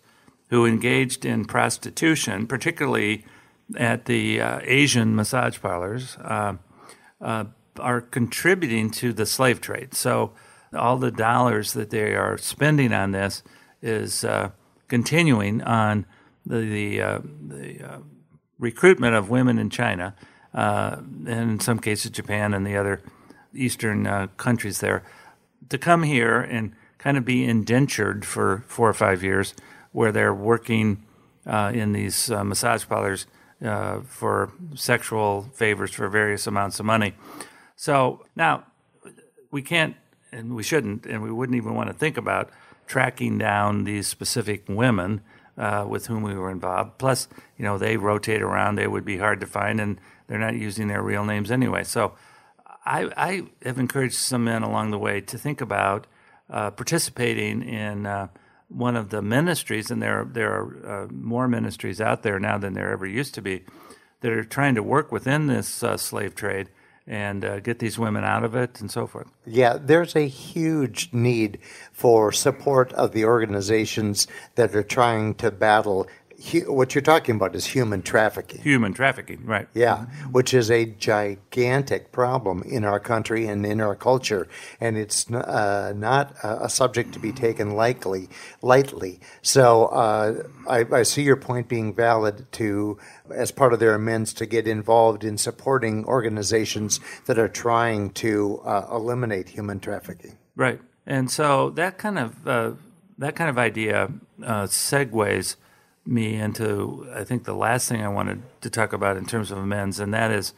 who 0.50 0.66
engaged 0.66 1.24
in 1.24 1.46
prostitution, 1.46 2.46
particularly 2.46 3.24
at 3.78 4.04
the 4.04 4.42
uh, 4.42 4.60
Asian 4.64 5.16
massage 5.16 5.62
parlors, 5.62 6.18
uh, 6.18 6.56
uh, 7.22 7.46
are 7.80 8.02
contributing 8.02 8.92
to 8.92 9.14
the 9.14 9.26
slave 9.26 9.62
trade. 9.62 9.94
So 9.94 10.34
all 10.74 10.98
the 10.98 11.10
dollars 11.10 11.72
that 11.72 11.90
they 11.90 12.14
are 12.14 12.38
spending 12.38 12.92
on 12.92 13.12
this 13.12 13.42
is 13.82 14.26
uh, 14.26 14.50
continuing 14.90 15.62
on 15.62 16.06
the 16.46 16.58
the, 16.58 17.02
uh, 17.02 17.20
the 17.48 17.82
uh, 17.82 17.98
recruitment 18.60 19.16
of 19.16 19.30
women 19.30 19.58
in 19.58 19.70
China, 19.70 20.14
and 20.52 21.30
in 21.30 21.60
some 21.62 21.80
cases 21.80 22.12
Japan 22.12 22.54
and 22.54 22.68
the 22.68 22.76
other 22.76 23.02
eastern 23.54 24.08
uh, 24.08 24.28
countries 24.38 24.80
there, 24.80 25.04
to 25.70 25.78
come 25.78 26.04
here 26.04 26.40
and 26.40 26.74
kind 26.98 27.18
of 27.18 27.26
be 27.26 27.44
indentured 27.44 28.26
for 28.26 28.64
four 28.68 28.90
or 28.90 28.94
five 28.94 29.24
years, 29.24 29.54
where 29.92 30.12
they're 30.12 30.34
working 30.34 31.06
uh, 31.46 31.72
in 31.74 31.94
these 31.94 32.32
uh, 32.32 32.44
massage 32.44 32.88
parlors 32.88 33.28
uh, 33.64 34.02
for 34.02 34.52
sexual 34.76 35.50
favors 35.54 35.92
for 35.92 36.10
various 36.10 36.48
amounts 36.48 36.80
of 36.80 36.86
money. 36.86 37.14
So 37.76 38.26
now 38.36 38.66
we 39.52 39.62
can't, 39.62 39.96
and 40.32 40.56
we 40.56 40.64
shouldn't, 40.64 41.06
and 41.06 41.22
we 41.22 41.32
wouldn't 41.32 41.56
even 41.56 41.76
want 41.76 41.90
to 41.90 41.94
think 41.94 42.18
about 42.18 42.50
tracking 42.88 43.38
down 43.38 43.84
these 43.84 44.08
specific 44.08 44.64
women 44.68 45.22
uh, 45.58 45.86
with 45.88 46.08
whom 46.08 46.24
we 46.24 46.34
were 46.34 46.52
involved. 46.52 46.98
Plus, 46.98 47.28
you 47.58 47.64
know, 47.64 47.78
they 47.78 47.98
rotate 47.98 48.42
around; 48.42 48.76
they 48.76 48.88
would 48.88 49.06
be 49.06 49.18
hard 49.18 49.40
to 49.40 49.46
find, 49.46 49.80
and 49.80 50.00
they're 50.28 50.40
not 50.40 50.56
using 50.56 50.88
their 50.88 51.04
real 51.04 51.24
names 51.24 51.52
anyway. 51.52 51.84
So, 51.84 52.14
I, 52.86 53.10
I 53.16 53.44
have 53.64 53.80
encouraged 53.80 54.16
some 54.16 54.44
men 54.44 54.64
along 54.64 54.92
the 54.92 55.00
way 55.00 55.22
to 55.22 55.38
think 55.38 55.62
about 55.62 56.08
uh, 56.50 56.72
participating 56.72 57.64
in 57.64 58.06
uh, 58.06 58.28
one 58.68 58.96
of 58.96 59.10
the 59.10 59.22
ministries, 59.22 59.92
and 59.92 60.02
there 60.02 60.28
there 60.30 60.52
are 60.52 61.04
uh, 61.04 61.08
more 61.12 61.48
ministries 61.48 62.02
out 62.02 62.24
there 62.24 62.40
now 62.40 62.58
than 62.58 62.74
there 62.74 62.92
ever 62.92 63.06
used 63.06 63.34
to 63.36 63.42
be 63.42 63.64
that 64.22 64.32
are 64.32 64.44
trying 64.44 64.76
to 64.76 64.84
work 64.84 65.12
within 65.12 65.48
this 65.48 65.84
uh, 65.84 65.98
slave 65.98 66.34
trade 66.34 66.70
and 67.06 67.44
uh, 67.44 67.60
get 67.60 67.80
these 67.80 68.00
women 68.00 68.24
out 68.24 68.44
of 68.44 68.56
it 68.56 68.80
and 68.80 68.90
so 68.90 69.06
forth. 69.06 69.28
Yeah, 69.46 69.78
there's 69.80 70.16
a 70.16 70.28
huge 70.28 71.10
need 71.12 71.60
for 71.92 72.32
support 72.32 72.94
of 72.94 73.12
the 73.12 73.26
organizations 73.26 74.28
that 74.56 74.74
are 74.74 74.84
trying 74.84 75.36
to 75.36 75.52
battle. 75.52 76.08
What 76.66 76.96
you're 76.96 77.02
talking 77.02 77.36
about 77.36 77.56
is 77.56 77.66
human 77.68 78.02
trafficking. 78.02 78.62
Human 78.62 78.94
trafficking, 78.94 79.46
right? 79.46 79.68
Yeah, 79.74 80.06
which 80.32 80.54
is 80.54 80.70
a 80.72 80.86
gigantic 80.86 82.12
problem 82.12 82.64
in 82.64 82.84
our 82.84 83.00
country 83.00 83.48
and 83.48 83.66
in 83.66 83.80
our 83.80 83.96
culture, 83.96 84.48
and 84.80 84.98
it's 84.98 85.30
uh, 85.32 85.94
not 85.96 86.36
a 86.44 86.64
a 86.64 86.70
subject 86.70 87.14
to 87.14 87.20
be 87.20 87.32
taken 87.32 87.72
lightly. 87.72 88.30
Lightly. 88.62 89.20
So 89.42 89.86
uh, 89.88 90.44
I, 90.70 90.86
I 90.92 91.04
see 91.04 91.24
your 91.24 91.36
point 91.36 91.68
being 91.68 91.94
valid 91.94 92.52
to, 92.54 92.98
as 93.34 93.52
part 93.52 93.74
of 93.74 93.80
their 93.80 93.96
amends, 93.96 94.34
to 94.36 94.46
get 94.46 94.68
involved 94.68 95.24
in 95.24 95.38
supporting 95.38 96.06
organizations 96.06 97.00
that 97.26 97.38
are 97.38 97.50
trying 97.50 98.12
to 98.12 98.62
uh, 98.66 98.88
eliminate 98.92 99.50
human 99.50 99.80
trafficking. 99.80 100.38
Right. 100.56 100.80
And 101.06 101.30
so 101.30 101.70
that 101.72 101.98
kind 101.98 102.18
of 102.18 102.48
uh, 102.48 102.72
that 103.18 103.36
kind 103.36 103.50
of 103.50 103.58
idea 103.58 104.10
uh, 104.44 104.64
segues 104.64 105.58
me 106.06 106.36
into 106.36 107.08
I 107.16 107.24
think 107.24 107.46
the 107.46 107.54
last 107.54 107.88
thing 107.88 108.02
I 108.02 108.10
wanted 108.10 108.42
to 108.62 108.70
talk 108.70 108.94
about 108.94 109.18
in 109.18 109.26
terms 109.26 109.52
of 109.52 109.58
amends, 109.58 110.00
and 110.00 110.14
that 110.14 110.32
is 110.32 110.54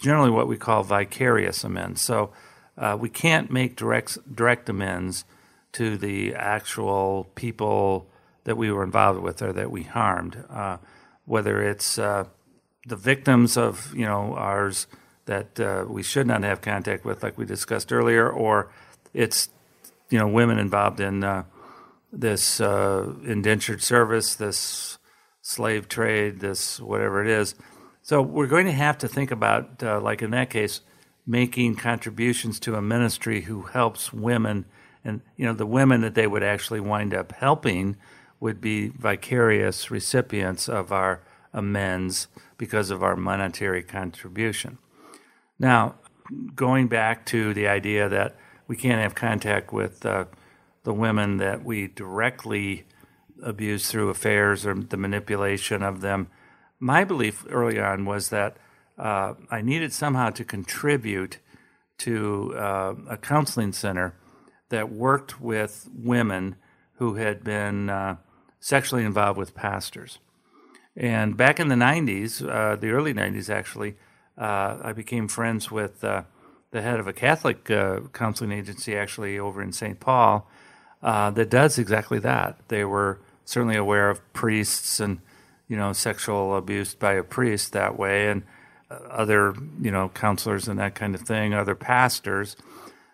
generally 0.00 0.30
what 0.30 0.48
we 0.48 0.56
call 0.56 0.82
vicarious 0.82 1.64
amends. 1.64 2.00
So 2.00 2.30
uh, 2.78 2.96
we 2.98 3.08
can't 3.08 3.50
make 3.50 3.76
direct 3.76 4.18
direct 4.34 4.68
amends 4.68 5.24
to 5.72 5.96
the 5.96 6.34
actual 6.34 7.28
people 7.34 8.06
that 8.44 8.56
we 8.56 8.72
were 8.72 8.82
involved 8.82 9.20
with 9.20 9.42
or 9.42 9.52
that 9.52 9.70
we 9.70 9.82
harmed, 9.82 10.44
uh, 10.48 10.78
whether 11.26 11.62
it's 11.62 11.98
uh, 11.98 12.24
the 12.86 12.96
victims 12.96 13.56
of 13.56 13.94
you 13.94 14.06
know 14.06 14.34
ours 14.34 14.86
that 15.26 15.60
uh, 15.60 15.84
we 15.86 16.02
should 16.02 16.26
not 16.26 16.42
have 16.42 16.60
contact 16.60 17.04
with, 17.04 17.22
like 17.22 17.38
we 17.38 17.44
discussed 17.44 17.92
earlier, 17.92 18.28
or 18.28 18.72
it's 19.12 19.50
you 20.08 20.18
know 20.18 20.26
women 20.26 20.58
involved 20.58 21.00
in 21.00 21.22
uh, 21.22 21.44
this 22.12 22.60
uh, 22.60 23.14
indentured 23.24 23.82
service, 23.82 24.34
this 24.34 24.98
slave 25.42 25.88
trade, 25.88 26.40
this 26.40 26.80
whatever 26.80 27.24
it 27.24 27.30
is. 27.30 27.54
So 28.02 28.22
we're 28.22 28.46
going 28.46 28.66
to 28.66 28.72
have 28.72 28.98
to 28.98 29.08
think 29.08 29.30
about, 29.30 29.82
uh, 29.82 30.00
like 30.00 30.22
in 30.22 30.30
that 30.30 30.50
case, 30.50 30.80
making 31.26 31.76
contributions 31.76 32.58
to 32.60 32.74
a 32.74 32.82
ministry 32.82 33.42
who 33.42 33.62
helps 33.62 34.12
women, 34.12 34.64
and 35.04 35.20
you 35.36 35.46
know 35.46 35.54
the 35.54 35.66
women 35.66 36.00
that 36.00 36.14
they 36.14 36.26
would 36.26 36.42
actually 36.42 36.80
wind 36.80 37.14
up 37.14 37.32
helping 37.32 37.96
would 38.40 38.60
be 38.60 38.88
vicarious 38.88 39.90
recipients 39.90 40.68
of 40.68 40.92
our 40.92 41.22
amends 41.52 42.26
because 42.56 42.90
of 42.90 43.02
our 43.02 43.16
monetary 43.16 43.82
contribution. 43.82 44.78
Now, 45.58 45.96
going 46.54 46.88
back 46.88 47.26
to 47.26 47.52
the 47.52 47.68
idea 47.68 48.08
that 48.08 48.36
we 48.66 48.76
can't 48.76 49.00
have 49.00 49.14
contact 49.14 49.72
with 49.72 50.04
uh, 50.06 50.24
the 50.82 50.94
women 50.94 51.36
that 51.38 51.64
we 51.64 51.88
directly 51.88 52.84
abuse 53.42 53.90
through 53.90 54.08
affairs 54.08 54.66
or 54.66 54.74
the 54.74 54.96
manipulation 54.96 55.82
of 55.82 56.00
them, 56.00 56.28
my 56.78 57.04
belief 57.04 57.44
early 57.48 57.78
on 57.78 58.04
was 58.04 58.30
that 58.30 58.56
uh, 58.98 59.34
I 59.50 59.62
needed 59.62 59.92
somehow 59.92 60.30
to 60.30 60.44
contribute 60.44 61.38
to 61.98 62.54
uh, 62.56 62.94
a 63.08 63.16
counseling 63.16 63.72
center 63.72 64.14
that 64.70 64.90
worked 64.90 65.40
with 65.40 65.88
women 65.94 66.56
who 66.94 67.14
had 67.14 67.44
been 67.44 67.90
uh, 67.90 68.16
sexually 68.58 69.04
involved 69.04 69.38
with 69.38 69.54
pastors. 69.54 70.18
And 70.96 71.36
back 71.36 71.60
in 71.60 71.68
the 71.68 71.74
90s, 71.74 72.46
uh, 72.46 72.76
the 72.76 72.90
early 72.90 73.14
90s 73.14 73.48
actually, 73.50 73.96
uh, 74.36 74.78
I 74.82 74.92
became 74.92 75.28
friends 75.28 75.70
with 75.70 76.02
uh, 76.04 76.22
the 76.70 76.82
head 76.82 77.00
of 77.00 77.06
a 77.06 77.12
Catholic 77.12 77.64
counseling 78.12 78.52
agency 78.52 78.96
actually 78.96 79.38
over 79.38 79.62
in 79.62 79.72
St. 79.72 79.98
Paul 79.98 80.48
uh, 81.02 81.30
that 81.30 81.50
does 81.50 81.78
exactly 81.78 82.18
that. 82.20 82.58
They 82.68 82.84
were 82.84 83.20
certainly 83.44 83.76
aware 83.76 84.10
of 84.10 84.32
priests 84.32 85.00
and, 85.00 85.20
you 85.68 85.76
know, 85.76 85.92
sexual 85.92 86.56
abuse 86.56 86.94
by 86.94 87.14
a 87.14 87.22
priest 87.22 87.72
that 87.72 87.98
way 87.98 88.28
and 88.28 88.42
uh, 88.90 88.94
other, 89.08 89.54
you 89.80 89.90
know, 89.90 90.08
counselors 90.10 90.68
and 90.68 90.78
that 90.78 90.94
kind 90.94 91.14
of 91.14 91.22
thing, 91.22 91.54
other 91.54 91.74
pastors. 91.74 92.56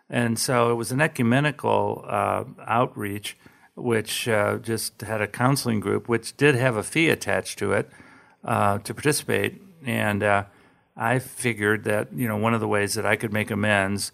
And 0.09 0.39
so 0.39 0.71
it 0.71 0.75
was 0.75 0.93
an 0.93 1.01
ecumenical 1.01 2.05
outreach 2.09 3.37
which 3.77 4.27
uh, 4.27 4.57
just 4.57 5.03
had 5.03 5.21
a 5.21 5.29
counseling 5.29 5.81
group, 5.81 6.09
which 6.09 6.37
did 6.37 6.55
have 6.55 6.77
a 6.77 6.83
fee 6.83 7.11
attached 7.11 7.59
to 7.59 7.73
it 7.73 7.89
uh, 8.43 8.79
to 8.79 8.95
participate. 8.95 9.63
And 9.85 10.23
uh, 10.23 10.45
I 10.97 11.19
figured 11.19 11.85
that 11.85 12.13
you 12.13 12.27
know 12.27 12.37
one 12.37 12.55
of 12.55 12.61
the 12.61 12.69
ways 12.69 12.95
that 12.95 13.07
I 13.07 13.17
could 13.17 13.33
make 13.33 13.51
amends 13.51 14.13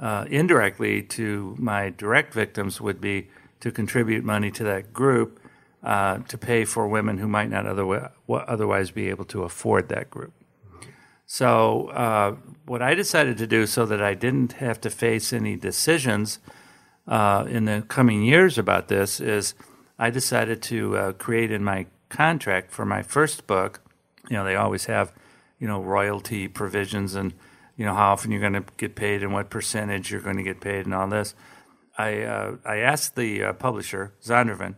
uh, 0.00 0.24
indirectly 0.30 1.02
to 1.02 1.54
my 1.58 1.90
direct 1.90 2.34
victims 2.34 2.80
would 2.80 3.00
be 3.00 3.28
to 3.60 3.70
contribute 3.70 4.24
money 4.24 4.50
to 4.50 4.64
that 4.64 4.92
group 4.92 5.38
uh, 5.82 6.18
to 6.28 6.38
pay 6.38 6.64
for 6.64 6.88
women 6.88 7.18
who 7.18 7.28
might 7.28 7.50
not 7.50 7.66
otherwise, 7.66 8.10
otherwise 8.28 8.90
be 8.90 9.08
able 9.08 9.24
to 9.24 9.42
afford 9.42 9.88
that 9.88 10.10
group. 10.10 10.32
So, 11.26 11.88
uh, 11.88 12.36
what 12.66 12.82
I 12.82 12.94
decided 12.94 13.38
to 13.38 13.46
do 13.46 13.66
so 13.66 13.86
that 13.86 14.02
I 14.02 14.14
didn't 14.14 14.54
have 14.54 14.80
to 14.82 14.90
face 14.90 15.32
any 15.32 15.56
decisions 15.56 16.38
uh, 17.08 17.46
in 17.48 17.64
the 17.64 17.84
coming 17.88 18.22
years 18.22 18.58
about 18.58 18.88
this 18.88 19.18
is 19.20 19.54
I 19.98 20.10
decided 20.10 20.62
to 20.62 20.96
uh, 20.96 21.12
create 21.12 21.50
in 21.50 21.64
my 21.64 21.86
contract 22.08 22.70
for 22.70 22.84
my 22.84 23.02
first 23.02 23.46
book. 23.46 23.80
You 24.28 24.36
know, 24.36 24.44
they 24.44 24.56
always 24.56 24.84
have, 24.86 25.12
you 25.58 25.66
know, 25.66 25.80
royalty 25.80 26.48
provisions 26.48 27.14
and, 27.14 27.32
you 27.76 27.84
know, 27.84 27.94
how 27.94 28.12
often 28.12 28.30
you're 28.30 28.40
going 28.40 28.52
to 28.52 28.64
get 28.76 28.94
paid 28.94 29.22
and 29.22 29.32
what 29.32 29.50
percentage 29.50 30.10
you're 30.10 30.20
going 30.20 30.36
to 30.36 30.42
get 30.42 30.60
paid 30.60 30.86
and 30.86 30.94
all 30.94 31.08
this. 31.08 31.34
I, 31.96 32.22
uh, 32.22 32.56
I 32.64 32.78
asked 32.78 33.16
the 33.16 33.42
uh, 33.42 33.52
publisher, 33.52 34.12
Zondervan, 34.22 34.76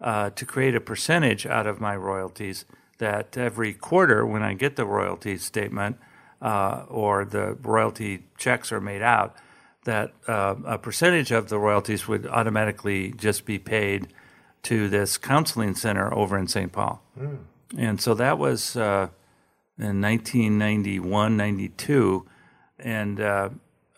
uh, 0.00 0.30
to 0.30 0.44
create 0.44 0.74
a 0.74 0.80
percentage 0.80 1.46
out 1.46 1.66
of 1.66 1.80
my 1.80 1.96
royalties 1.96 2.64
that 2.98 3.36
every 3.36 3.72
quarter 3.72 4.26
when 4.26 4.42
I 4.42 4.54
get 4.54 4.76
the 4.76 4.86
royalty 4.86 5.36
statement 5.36 5.98
uh, 6.40 6.84
or 6.88 7.24
the 7.24 7.54
royalty 7.62 8.26
checks 8.36 8.72
are 8.72 8.80
made 8.80 9.02
out, 9.02 9.36
that 9.84 10.12
uh, 10.26 10.56
a 10.64 10.78
percentage 10.78 11.30
of 11.30 11.48
the 11.48 11.58
royalties 11.58 12.08
would 12.08 12.26
automatically 12.26 13.12
just 13.12 13.44
be 13.44 13.58
paid 13.58 14.08
to 14.64 14.88
this 14.88 15.16
counseling 15.16 15.74
center 15.74 16.12
over 16.12 16.36
in 16.36 16.48
St. 16.48 16.72
Paul. 16.72 17.02
Mm. 17.18 17.38
And 17.76 18.00
so 18.00 18.14
that 18.14 18.38
was 18.38 18.76
uh, 18.76 19.08
in 19.78 20.00
1991, 20.00 21.36
92. 21.36 22.26
And 22.78 23.20
uh, 23.20 23.50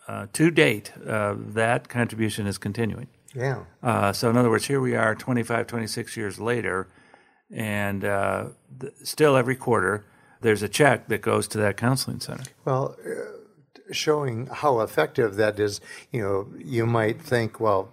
uh, 0.07 0.27
to 0.33 0.51
date, 0.51 0.93
uh, 1.07 1.35
that 1.37 1.89
contribution 1.89 2.47
is 2.47 2.57
continuing. 2.57 3.07
Yeah. 3.35 3.63
Uh, 3.83 4.11
so, 4.11 4.29
in 4.29 4.37
other 4.37 4.49
words, 4.49 4.65
here 4.65 4.81
we 4.81 4.95
are 4.95 5.13
25, 5.13 5.67
26 5.67 6.17
years 6.17 6.39
later, 6.39 6.87
and 7.51 8.01
th- 8.01 8.93
still 9.03 9.35
every 9.35 9.55
quarter 9.55 10.05
there's 10.41 10.63
a 10.63 10.69
check 10.69 11.09
that 11.09 11.21
goes 11.21 11.47
to 11.49 11.57
that 11.59 11.77
counseling 11.77 12.19
center. 12.19 12.43
Well, 12.65 12.95
showing 13.91 14.47
how 14.47 14.79
effective 14.79 15.35
that 15.35 15.59
is, 15.59 15.81
you 16.11 16.21
know, 16.21 16.47
you 16.57 16.85
might 16.85 17.21
think, 17.21 17.59
well, 17.59 17.89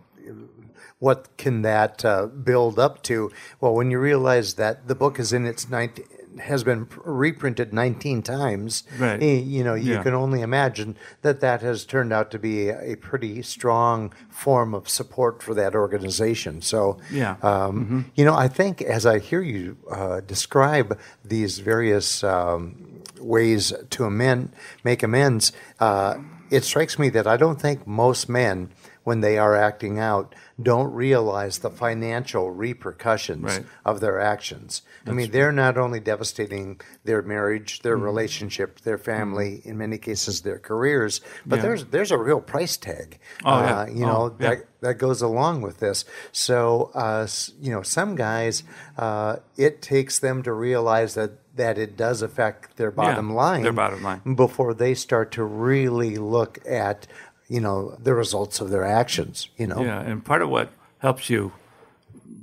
what 0.98 1.36
can 1.36 1.62
that 1.62 2.04
uh, 2.04 2.26
build 2.26 2.78
up 2.78 3.02
to? 3.04 3.30
Well, 3.60 3.74
when 3.74 3.90
you 3.90 3.98
realize 3.98 4.54
that 4.54 4.88
the 4.88 4.94
book 4.94 5.18
is 5.18 5.32
in 5.32 5.46
its 5.46 5.68
19, 5.68 6.04
has 6.40 6.64
been 6.64 6.88
reprinted 7.04 7.72
19 7.72 8.22
times, 8.22 8.84
right. 8.98 9.22
Eh, 9.22 9.38
you 9.38 9.64
know, 9.64 9.74
you 9.74 9.94
yeah. 9.94 10.02
can 10.02 10.14
only 10.14 10.42
imagine 10.42 10.96
that 11.22 11.40
that 11.40 11.62
has 11.62 11.84
turned 11.84 12.12
out 12.12 12.30
to 12.30 12.38
be 12.38 12.68
a, 12.68 12.92
a 12.92 12.96
pretty 12.96 13.42
strong 13.42 14.12
form 14.28 14.74
of 14.74 14.88
support 14.88 15.42
for 15.42 15.54
that 15.54 15.74
organization. 15.74 16.62
So, 16.62 16.98
yeah. 17.10 17.36
Um, 17.42 17.84
mm-hmm. 17.84 18.00
you 18.14 18.24
know, 18.24 18.34
I 18.34 18.48
think 18.48 18.82
as 18.82 19.06
I 19.06 19.18
hear 19.18 19.42
you 19.42 19.76
uh, 19.90 20.20
describe 20.20 20.98
these 21.24 21.58
various 21.58 22.22
um, 22.22 23.02
ways 23.20 23.72
to 23.90 24.04
amend, 24.04 24.52
make 24.84 25.02
amends, 25.02 25.52
uh, 25.80 26.16
it 26.50 26.64
strikes 26.64 26.98
me 26.98 27.08
that 27.10 27.26
I 27.26 27.36
don't 27.36 27.60
think 27.60 27.86
most 27.86 28.28
men, 28.28 28.70
when 29.04 29.20
they 29.20 29.38
are 29.38 29.54
acting 29.54 29.98
out, 29.98 30.34
don't 30.60 30.92
realize 30.92 31.58
the 31.58 31.70
financial 31.70 32.50
repercussions 32.50 33.44
right. 33.44 33.66
of 33.84 34.00
their 34.00 34.18
actions. 34.18 34.82
That's 35.04 35.12
I 35.12 35.16
mean, 35.16 35.30
they're 35.30 35.52
not 35.52 35.76
only 35.76 36.00
devastating 36.00 36.80
their 37.04 37.20
marriage, 37.20 37.80
their 37.80 37.96
mm-hmm. 37.96 38.04
relationship, 38.04 38.80
their 38.80 38.96
family, 38.96 39.58
mm-hmm. 39.58 39.70
in 39.70 39.78
many 39.78 39.98
cases, 39.98 40.42
their 40.42 40.58
careers, 40.58 41.20
but 41.44 41.56
yeah. 41.56 41.62
there's 41.62 41.84
there's 41.86 42.10
a 42.10 42.18
real 42.18 42.40
price 42.40 42.76
tag. 42.76 43.18
Oh, 43.44 43.52
uh, 43.52 43.86
yeah. 43.86 43.94
You 43.94 44.06
know 44.06 44.16
oh, 44.16 44.36
yeah. 44.40 44.48
that 44.48 44.66
that 44.80 44.94
goes 44.94 45.20
along 45.20 45.60
with 45.62 45.78
this. 45.78 46.04
So, 46.32 46.90
uh, 46.94 47.26
you 47.60 47.70
know, 47.70 47.82
some 47.82 48.14
guys, 48.14 48.62
uh, 48.96 49.36
it 49.56 49.82
takes 49.82 50.18
them 50.18 50.42
to 50.44 50.52
realize 50.52 51.14
that 51.14 51.32
that 51.56 51.78
it 51.78 51.96
does 51.96 52.22
affect 52.22 52.76
their 52.76 52.90
bottom 52.90 53.30
yeah, 53.30 53.36
line. 53.36 53.62
Their 53.62 53.72
bottom 53.72 54.02
line. 54.02 54.34
Before 54.34 54.74
they 54.74 54.94
start 54.94 55.32
to 55.32 55.44
really 55.44 56.16
look 56.16 56.58
at, 56.66 57.06
you 57.48 57.60
know, 57.60 57.96
the 58.00 58.14
results 58.14 58.60
of 58.60 58.70
their 58.70 58.84
actions, 58.84 59.48
you 59.56 59.66
know. 59.66 59.82
Yeah, 59.82 60.00
and 60.00 60.24
part 60.24 60.42
of 60.42 60.48
what 60.48 60.72
helps 60.98 61.30
you 61.30 61.52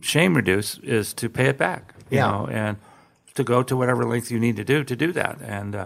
shame 0.02 0.36
reduce 0.36 0.78
is 0.80 1.14
to 1.16 1.30
pay 1.30 1.48
it 1.48 1.58
back. 1.58 1.94
You 2.10 2.18
yeah. 2.18 2.32
know, 2.32 2.48
and 2.48 2.78
to 3.36 3.44
go 3.44 3.64
to 3.64 3.76
whatever 3.76 4.04
length 4.06 4.32
you 4.32 4.40
need 4.40 4.56
to 4.58 4.64
do 4.64 4.84
to 4.84 4.96
do 4.96 5.12
that. 5.14 5.40
And 5.42 5.76
uh, 5.76 5.86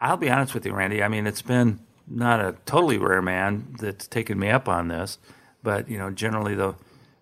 I'll 0.00 0.16
be 0.16 0.30
honest 0.30 0.54
with 0.54 0.66
you, 0.66 0.72
Randy. 0.72 1.02
I 1.02 1.08
mean, 1.08 1.26
it's 1.26 1.42
been 1.42 1.80
not 2.06 2.40
a 2.40 2.56
totally 2.66 2.98
rare 2.98 3.22
man 3.22 3.74
that's 3.80 4.06
taken 4.06 4.38
me 4.38 4.50
up 4.50 4.68
on 4.68 4.88
this, 4.88 5.18
but 5.62 5.88
you 5.88 5.98
know, 5.98 6.10
generally 6.10 6.54
the 6.54 6.74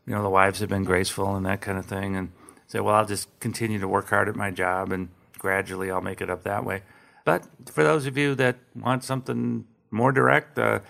you 0.07 0.15
know 0.15 0.23
the 0.23 0.31
wives 0.31 0.61
have 0.61 0.69
been 0.69 0.85
graceful 0.85 1.35
and 1.37 1.47
that 1.47 1.61
kind 1.61 1.79
of 1.79 1.87
thing, 1.87 2.17
and 2.17 2.31
say, 2.67 2.81
well, 2.81 2.95
I'll 2.95 3.07
just 3.07 3.29
continue 3.41 3.79
to 3.79 3.89
work 3.89 4.11
hard 4.11 4.29
at 4.29 4.37
my 4.37 4.51
job 4.51 4.93
and 4.93 5.09
gradually 5.39 5.91
I'll 5.91 6.01
make 6.01 6.21
it 6.21 6.29
up 6.29 6.43
that 6.45 6.65
way. 6.65 6.83
But 7.25 7.47
for 7.67 7.85
those 7.85 8.07
of 8.07 8.19
you 8.19 8.35
that 8.35 8.57
want 8.75 9.05
something 9.05 9.65
more 9.91 10.13
direct, 10.13 10.59
uh, 10.59 10.81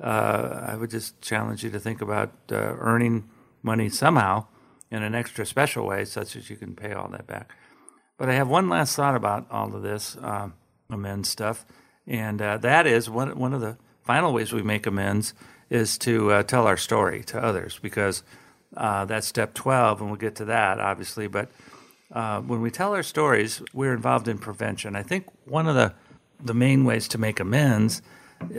uh, 0.00 0.66
I 0.66 0.76
would 0.76 0.90
just 0.90 1.20
challenge 1.20 1.64
you 1.64 1.70
to 1.70 1.80
think 1.80 2.00
about 2.00 2.32
uh, 2.50 2.56
earning 2.56 3.28
money 3.62 3.88
somehow 3.88 4.46
in 4.90 5.02
an 5.02 5.14
extra 5.14 5.46
special 5.46 5.86
way, 5.86 6.04
such 6.04 6.36
as 6.36 6.50
you 6.50 6.56
can 6.56 6.74
pay 6.74 6.92
all 6.92 7.08
that 7.08 7.26
back. 7.26 7.52
But 8.18 8.28
I 8.28 8.34
have 8.34 8.48
one 8.48 8.68
last 8.68 8.96
thought 8.96 9.16
about 9.16 9.46
all 9.50 9.74
of 9.74 9.82
this 9.82 10.16
um, 10.20 10.54
amends 10.90 11.28
stuff, 11.28 11.64
and 12.06 12.40
uh, 12.40 12.58
that 12.58 12.86
is 12.86 13.10
one 13.10 13.36
one 13.38 13.52
of 13.52 13.60
the 13.60 13.76
final 14.02 14.32
ways 14.32 14.52
we 14.52 14.62
make 14.62 14.86
amends 14.86 15.34
is 15.70 15.98
to 15.98 16.30
uh, 16.30 16.42
tell 16.42 16.66
our 16.66 16.76
story 16.76 17.24
to 17.24 17.42
others 17.42 17.78
because 17.82 18.22
uh, 18.76 19.04
that's 19.04 19.26
step 19.26 19.54
twelve, 19.54 20.00
and 20.00 20.10
we'll 20.10 20.18
get 20.18 20.36
to 20.36 20.44
that 20.44 20.78
obviously, 20.78 21.26
but 21.26 21.48
uh, 22.12 22.40
when 22.40 22.60
we 22.60 22.70
tell 22.70 22.94
our 22.94 23.02
stories, 23.02 23.60
we're 23.72 23.92
involved 23.92 24.28
in 24.28 24.38
prevention. 24.38 24.94
I 24.94 25.02
think 25.02 25.26
one 25.46 25.66
of 25.66 25.74
the, 25.74 25.94
the 26.40 26.54
main 26.54 26.84
ways 26.84 27.08
to 27.08 27.18
make 27.18 27.40
amends 27.40 28.02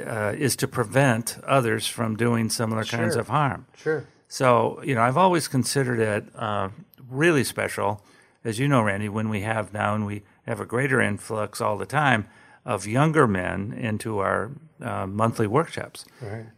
uh, 0.08 0.34
is 0.38 0.56
to 0.58 0.68
prevent 0.68 1.38
others 1.46 1.88
from 1.88 2.16
doing 2.16 2.50
similar 2.50 2.84
sure. 2.84 3.00
kinds 3.00 3.16
of 3.16 3.28
harm. 3.28 3.66
Sure. 3.78 4.06
So, 4.28 4.82
you 4.84 4.96
know, 4.96 5.02
I've 5.02 5.18
always 5.18 5.48
considered 5.48 6.00
it 6.00 6.26
uh, 6.36 6.70
really 7.10 7.44
special, 7.44 8.02
as 8.44 8.60
you 8.60 8.68
know, 8.68 8.82
Randy, 8.82 9.10
when 9.10 9.30
we 9.30 9.42
have 9.42 9.74
now 9.74 9.96
and 9.96 10.06
we 10.06 10.24
have 10.46 10.60
a 10.60 10.66
greater 10.66 11.02
influx 11.02 11.62
all 11.62 11.78
the 11.78 11.86
time 11.86 12.28
of 12.66 12.88
younger 12.88 13.28
men 13.28 13.74
into 13.74 14.20
our 14.20 14.52
uh, 14.82 15.06
monthly 15.08 15.48
workshops. 15.48 16.06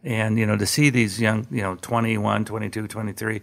And, 0.02 0.38
you 0.38 0.46
know, 0.46 0.56
to 0.56 0.66
see 0.66 0.90
these 0.90 1.20
young, 1.20 1.46
you 1.50 1.62
know, 1.62 1.76
21, 1.76 2.46
22, 2.46 2.88
23, 2.88 3.40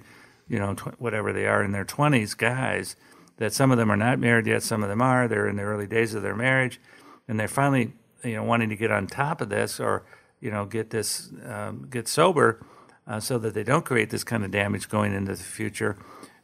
you 0.47 0.59
know, 0.59 0.73
tw- 0.73 0.99
whatever 0.99 1.31
they 1.31 1.45
are 1.45 1.63
in 1.63 1.71
their 1.71 1.85
20s 1.85 2.35
guys, 2.35 2.95
that 3.37 3.53
some 3.53 3.71
of 3.71 3.77
them 3.77 3.91
are 3.91 3.97
not 3.97 4.19
married 4.19 4.47
yet, 4.47 4.63
some 4.63 4.81
of 4.83 4.89
them 4.89 5.01
are, 5.01 5.27
they're 5.27 5.47
in 5.47 5.57
the 5.57 5.63
early 5.63 5.87
days 5.87 6.13
of 6.13 6.23
their 6.23 6.35
marriage, 6.35 6.79
and 7.27 7.39
they're 7.39 7.47
finally, 7.47 7.93
you 8.23 8.35
know, 8.35 8.43
wanting 8.43 8.69
to 8.69 8.75
get 8.75 8.91
on 8.91 9.07
top 9.07 9.41
of 9.41 9.49
this 9.49 9.79
or, 9.79 10.03
you 10.39 10.51
know, 10.51 10.65
get 10.65 10.89
this, 10.89 11.29
um, 11.45 11.87
get 11.89 12.07
sober 12.07 12.65
uh, 13.07 13.19
so 13.19 13.37
that 13.37 13.53
they 13.53 13.63
don't 13.63 13.85
create 13.85 14.09
this 14.09 14.23
kind 14.23 14.43
of 14.43 14.51
damage 14.51 14.89
going 14.89 15.13
into 15.13 15.33
the 15.35 15.43
future. 15.43 15.97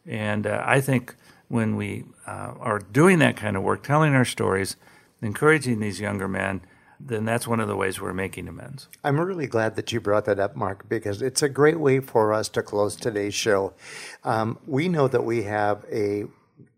And 0.06 0.48
uh, 0.48 0.64
I 0.66 0.82
think 0.82 1.16
when 1.48 1.76
we 1.76 2.06
uh, 2.26 2.54
are 2.60 2.80
doing 2.80 3.20
that 3.20 3.36
kind 3.36 3.58
of 3.58 3.64
work, 3.64 3.84
telling 3.84 4.14
our 4.14 4.26
stories, 4.26 4.76
encouraging 5.22 5.80
these 5.80 6.00
younger 6.00 6.28
men, 6.28 6.62
then 7.00 7.26
that's 7.26 7.48
one 7.48 7.60
of 7.60 7.68
the 7.68 7.76
ways 7.76 8.00
we're 8.00 8.14
making 8.14 8.48
amends. 8.48 8.88
I'm 9.04 9.20
really 9.20 9.48
glad 9.48 9.76
that 9.76 9.92
you 9.92 10.00
brought 10.00 10.26
that 10.26 10.40
up, 10.40 10.56
Mark, 10.56 10.88
because 10.88 11.22
it's 11.22 11.42
a 11.42 11.50
great 11.50 11.80
way 11.80 12.00
for 12.00 12.34
us 12.34 12.48
to 12.50 12.62
close 12.62 12.96
today's 12.96 13.34
show. 13.34 13.74
Um, 14.24 14.60
we 14.68 14.88
know 14.88 15.08
that 15.08 15.24
we 15.24 15.44
have 15.44 15.84
a 15.92 16.26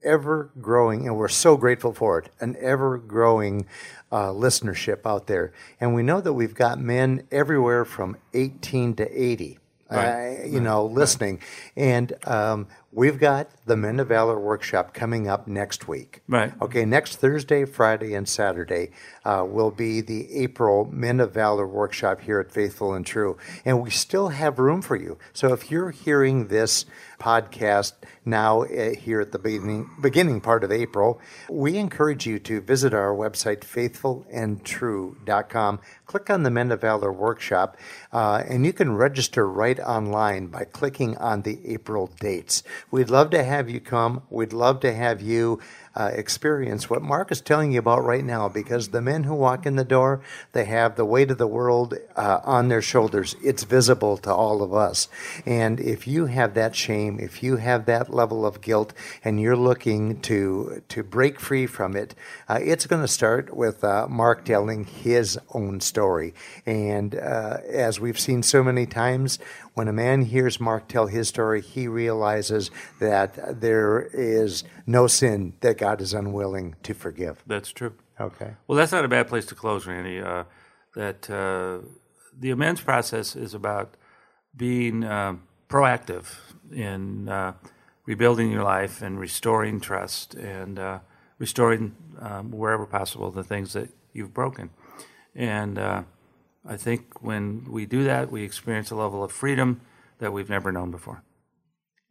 ever 0.03 0.49
growing, 0.61 1.07
and 1.07 1.17
we're 1.17 1.27
so 1.27 1.57
grateful 1.57 1.93
for 1.93 2.19
it, 2.19 2.29
an 2.39 2.55
ever 2.59 2.97
growing 2.97 3.65
uh, 4.11 4.27
listenership 4.27 5.05
out 5.05 5.27
there. 5.27 5.53
And 5.79 5.93
we 5.93 6.03
know 6.03 6.21
that 6.21 6.33
we've 6.33 6.53
got 6.53 6.79
men 6.79 7.27
everywhere 7.31 7.85
from 7.85 8.17
18 8.33 8.95
to 8.95 9.09
80. 9.09 9.59
Right. 9.91 10.39
Uh, 10.41 10.45
you 10.45 10.59
know, 10.59 10.85
listening. 10.85 11.39
And 11.75 12.13
um, 12.25 12.67
we've 12.91 13.19
got 13.19 13.49
the 13.65 13.77
Men 13.77 13.99
of 13.99 14.09
Valor 14.09 14.39
workshop 14.39 14.93
coming 14.93 15.27
up 15.27 15.47
next 15.47 15.87
week. 15.87 16.21
Right. 16.27 16.53
Okay, 16.61 16.85
next 16.85 17.15
Thursday, 17.15 17.65
Friday, 17.65 18.13
and 18.13 18.27
Saturday 18.27 18.91
uh, 19.23 19.45
will 19.47 19.71
be 19.71 20.01
the 20.01 20.31
April 20.35 20.85
Men 20.91 21.19
of 21.19 21.33
Valor 21.33 21.67
workshop 21.67 22.21
here 22.21 22.39
at 22.39 22.51
Faithful 22.51 22.93
and 22.93 23.05
True. 23.05 23.37
And 23.63 23.81
we 23.81 23.89
still 23.89 24.29
have 24.29 24.59
room 24.59 24.81
for 24.81 24.95
you. 24.95 25.17
So 25.31 25.53
if 25.53 25.69
you're 25.71 25.91
hearing 25.91 26.47
this 26.47 26.85
podcast 27.19 27.93
now 28.25 28.63
uh, 28.63 28.95
here 28.95 29.21
at 29.21 29.31
the 29.31 29.37
beginning, 29.39 29.89
beginning 30.01 30.41
part 30.41 30.65
of 30.65 30.71
April, 30.71 31.21
we 31.49 31.77
encourage 31.77 32.27
you 32.27 32.39
to 32.39 32.59
visit 32.59 32.93
our 32.93 33.15
website, 33.15 33.61
faithfulandtrue.com. 33.61 35.79
Click 36.05 36.29
on 36.29 36.43
the 36.43 36.51
Men 36.51 36.69
of 36.71 36.81
Valor 36.81 37.13
workshop, 37.13 37.77
uh, 38.11 38.43
and 38.47 38.65
you 38.65 38.73
can 38.73 38.97
register 38.97 39.47
right 39.47 39.79
online 39.79 40.47
by 40.47 40.65
clicking 40.65 41.15
on 41.17 41.43
the 41.43 41.59
April 41.65 42.11
dates. 42.19 42.61
We'd 42.91 43.09
love 43.09 43.29
to 43.29 43.41
have 43.43 43.52
you 43.69 43.79
come. 43.79 44.23
We'd 44.29 44.53
love 44.53 44.79
to 44.81 44.93
have 44.93 45.21
you 45.21 45.59
uh, 45.95 46.09
experience 46.13 46.89
what 46.89 47.01
Mark 47.01 47.31
is 47.31 47.41
telling 47.41 47.71
you 47.71 47.79
about 47.79 48.03
right 48.03 48.23
now 48.23 48.49
because 48.49 48.89
the 48.89 49.01
men 49.01 49.23
who 49.23 49.35
walk 49.35 49.65
in 49.65 49.75
the 49.75 49.83
door, 49.83 50.21
they 50.53 50.65
have 50.65 50.95
the 50.95 51.05
weight 51.05 51.29
of 51.29 51.37
the 51.37 51.47
world 51.47 51.93
uh, 52.15 52.39
on 52.43 52.67
their 52.67 52.81
shoulders. 52.81 53.35
It's 53.43 53.63
visible 53.63 54.17
to 54.17 54.33
all 54.33 54.63
of 54.63 54.73
us. 54.73 55.07
And 55.45 55.79
if 55.79 56.07
you 56.07 56.25
have 56.25 56.53
that 56.55 56.75
shame, 56.75 57.19
if 57.19 57.43
you 57.43 57.57
have 57.57 57.85
that 57.85 58.13
level 58.13 58.45
of 58.45 58.61
guilt, 58.61 58.93
and 59.23 59.39
you're 59.39 59.55
looking 59.55 60.19
to, 60.21 60.81
to 60.89 61.03
break 61.03 61.39
free 61.39 61.65
from 61.67 61.95
it, 61.95 62.15
uh, 62.47 62.59
it's 62.61 62.85
going 62.87 63.01
to 63.01 63.07
start 63.07 63.55
with 63.55 63.83
uh, 63.83 64.07
Mark 64.09 64.45
telling 64.45 64.85
his 64.85 65.39
own 65.53 65.79
story. 65.79 66.33
And 66.65 67.15
uh, 67.15 67.57
as 67.69 67.99
we've 67.99 68.19
seen 68.19 68.43
so 68.43 68.63
many 68.63 68.85
times, 68.85 69.39
when 69.73 69.87
a 69.87 69.93
man 69.93 70.23
hears 70.23 70.59
Mark 70.59 70.87
tell 70.87 71.07
his 71.07 71.27
story, 71.27 71.61
he 71.61 71.87
realizes 71.87 72.69
that 72.99 73.61
there 73.61 74.09
is 74.13 74.63
no 74.85 75.07
sin 75.07 75.53
that 75.61 75.77
God 75.83 76.01
is 76.01 76.13
unwilling 76.13 76.75
to 76.83 76.93
forgive. 76.93 77.43
That's 77.45 77.71
true. 77.71 77.93
Okay. 78.17 78.51
Well, 78.67 78.77
that's 78.77 78.93
not 78.93 79.03
a 79.03 79.09
bad 79.09 79.27
place 79.27 79.45
to 79.47 79.55
close, 79.55 79.85
Randy. 79.85 80.21
Uh, 80.21 80.45
that 80.95 81.29
uh, 81.29 81.79
the 82.39 82.51
amends 82.51 82.81
process 82.81 83.35
is 83.35 83.53
about 83.53 83.95
being 84.55 85.03
uh, 85.03 85.35
proactive 85.67 86.25
in 86.71 87.27
uh, 87.27 87.53
rebuilding 88.05 88.49
your 88.49 88.63
life 88.63 89.01
and 89.01 89.19
restoring 89.19 89.81
trust 89.81 90.35
and 90.35 90.79
uh, 90.79 90.99
restoring 91.37 91.95
um, 92.19 92.51
wherever 92.51 92.85
possible 92.85 93.29
the 93.29 93.43
things 93.43 93.73
that 93.73 93.89
you've 94.13 94.33
broken. 94.33 94.69
And 95.35 95.77
uh, 95.77 96.03
I 96.65 96.77
think 96.77 97.21
when 97.21 97.65
we 97.69 97.85
do 97.85 98.05
that, 98.05 98.31
we 98.31 98.43
experience 98.43 98.89
a 98.91 98.95
level 98.95 99.21
of 99.21 99.31
freedom 99.31 99.81
that 100.19 100.31
we've 100.31 100.49
never 100.49 100.71
known 100.71 100.91
before. 100.91 101.23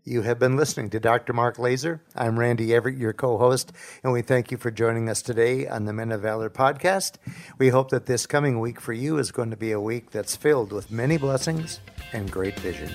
You 0.05 0.23
have 0.23 0.41
been 0.41 0.57
listening 0.57 0.91
to 0.91 1.01
Dr. 1.01 1.33
Mark 1.33 1.61
Laaser. 1.61 2.01
I'm 2.17 2.37
Randy 2.37 2.75
Everett, 2.75 2.99
your 2.99 3.12
co 3.12 3.38
host, 3.38 3.71
and 4.03 4.12
we 4.12 4.21
thank 4.21 4.51
you 4.51 4.59
for 4.59 4.73
joining 4.73 5.09
us 5.09 5.23
today 5.23 5.69
on 5.69 5.85
the 5.85 5.93
Men 5.93 6.11
of 6.11 6.23
Valor 6.23 6.51
podcast. 6.51 7.19
We 7.57 7.69
hope 7.69 7.91
that 7.91 8.07
this 8.07 8.27
coming 8.27 8.59
week 8.59 8.81
for 8.81 8.93
you 8.93 9.19
is 9.19 9.31
going 9.31 9.51
to 9.51 9.57
be 9.57 9.71
a 9.71 9.81
week 9.81 10.11
that's 10.11 10.35
filled 10.35 10.73
with 10.73 10.91
many 10.91 11.19
blessings 11.19 11.79
and 12.12 12.29
great 12.29 12.59
vision. 12.59 12.91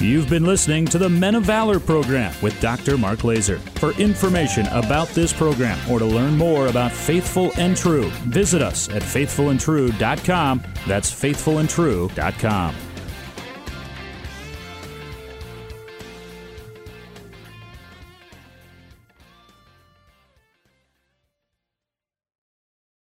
You've 0.00 0.28
been 0.28 0.44
listening 0.44 0.86
to 0.86 0.98
the 0.98 1.08
Men 1.08 1.36
of 1.36 1.44
Valor 1.44 1.78
program 1.78 2.34
with 2.42 2.60
Dr. 2.60 2.98
Mark 2.98 3.22
Laaser. 3.22 3.58
For 3.76 3.92
information 4.00 4.66
about 4.72 5.06
this 5.10 5.32
program 5.32 5.78
or 5.88 6.00
to 6.00 6.04
learn 6.04 6.36
more 6.36 6.66
about 6.66 6.90
Faithful 6.90 7.52
and 7.56 7.76
True, 7.76 8.10
visit 8.26 8.60
us 8.60 8.88
at 8.88 9.02
faithfulandtrue.com. 9.02 10.62
That's 10.88 11.12
faithfulandtrue.com. 11.12 12.74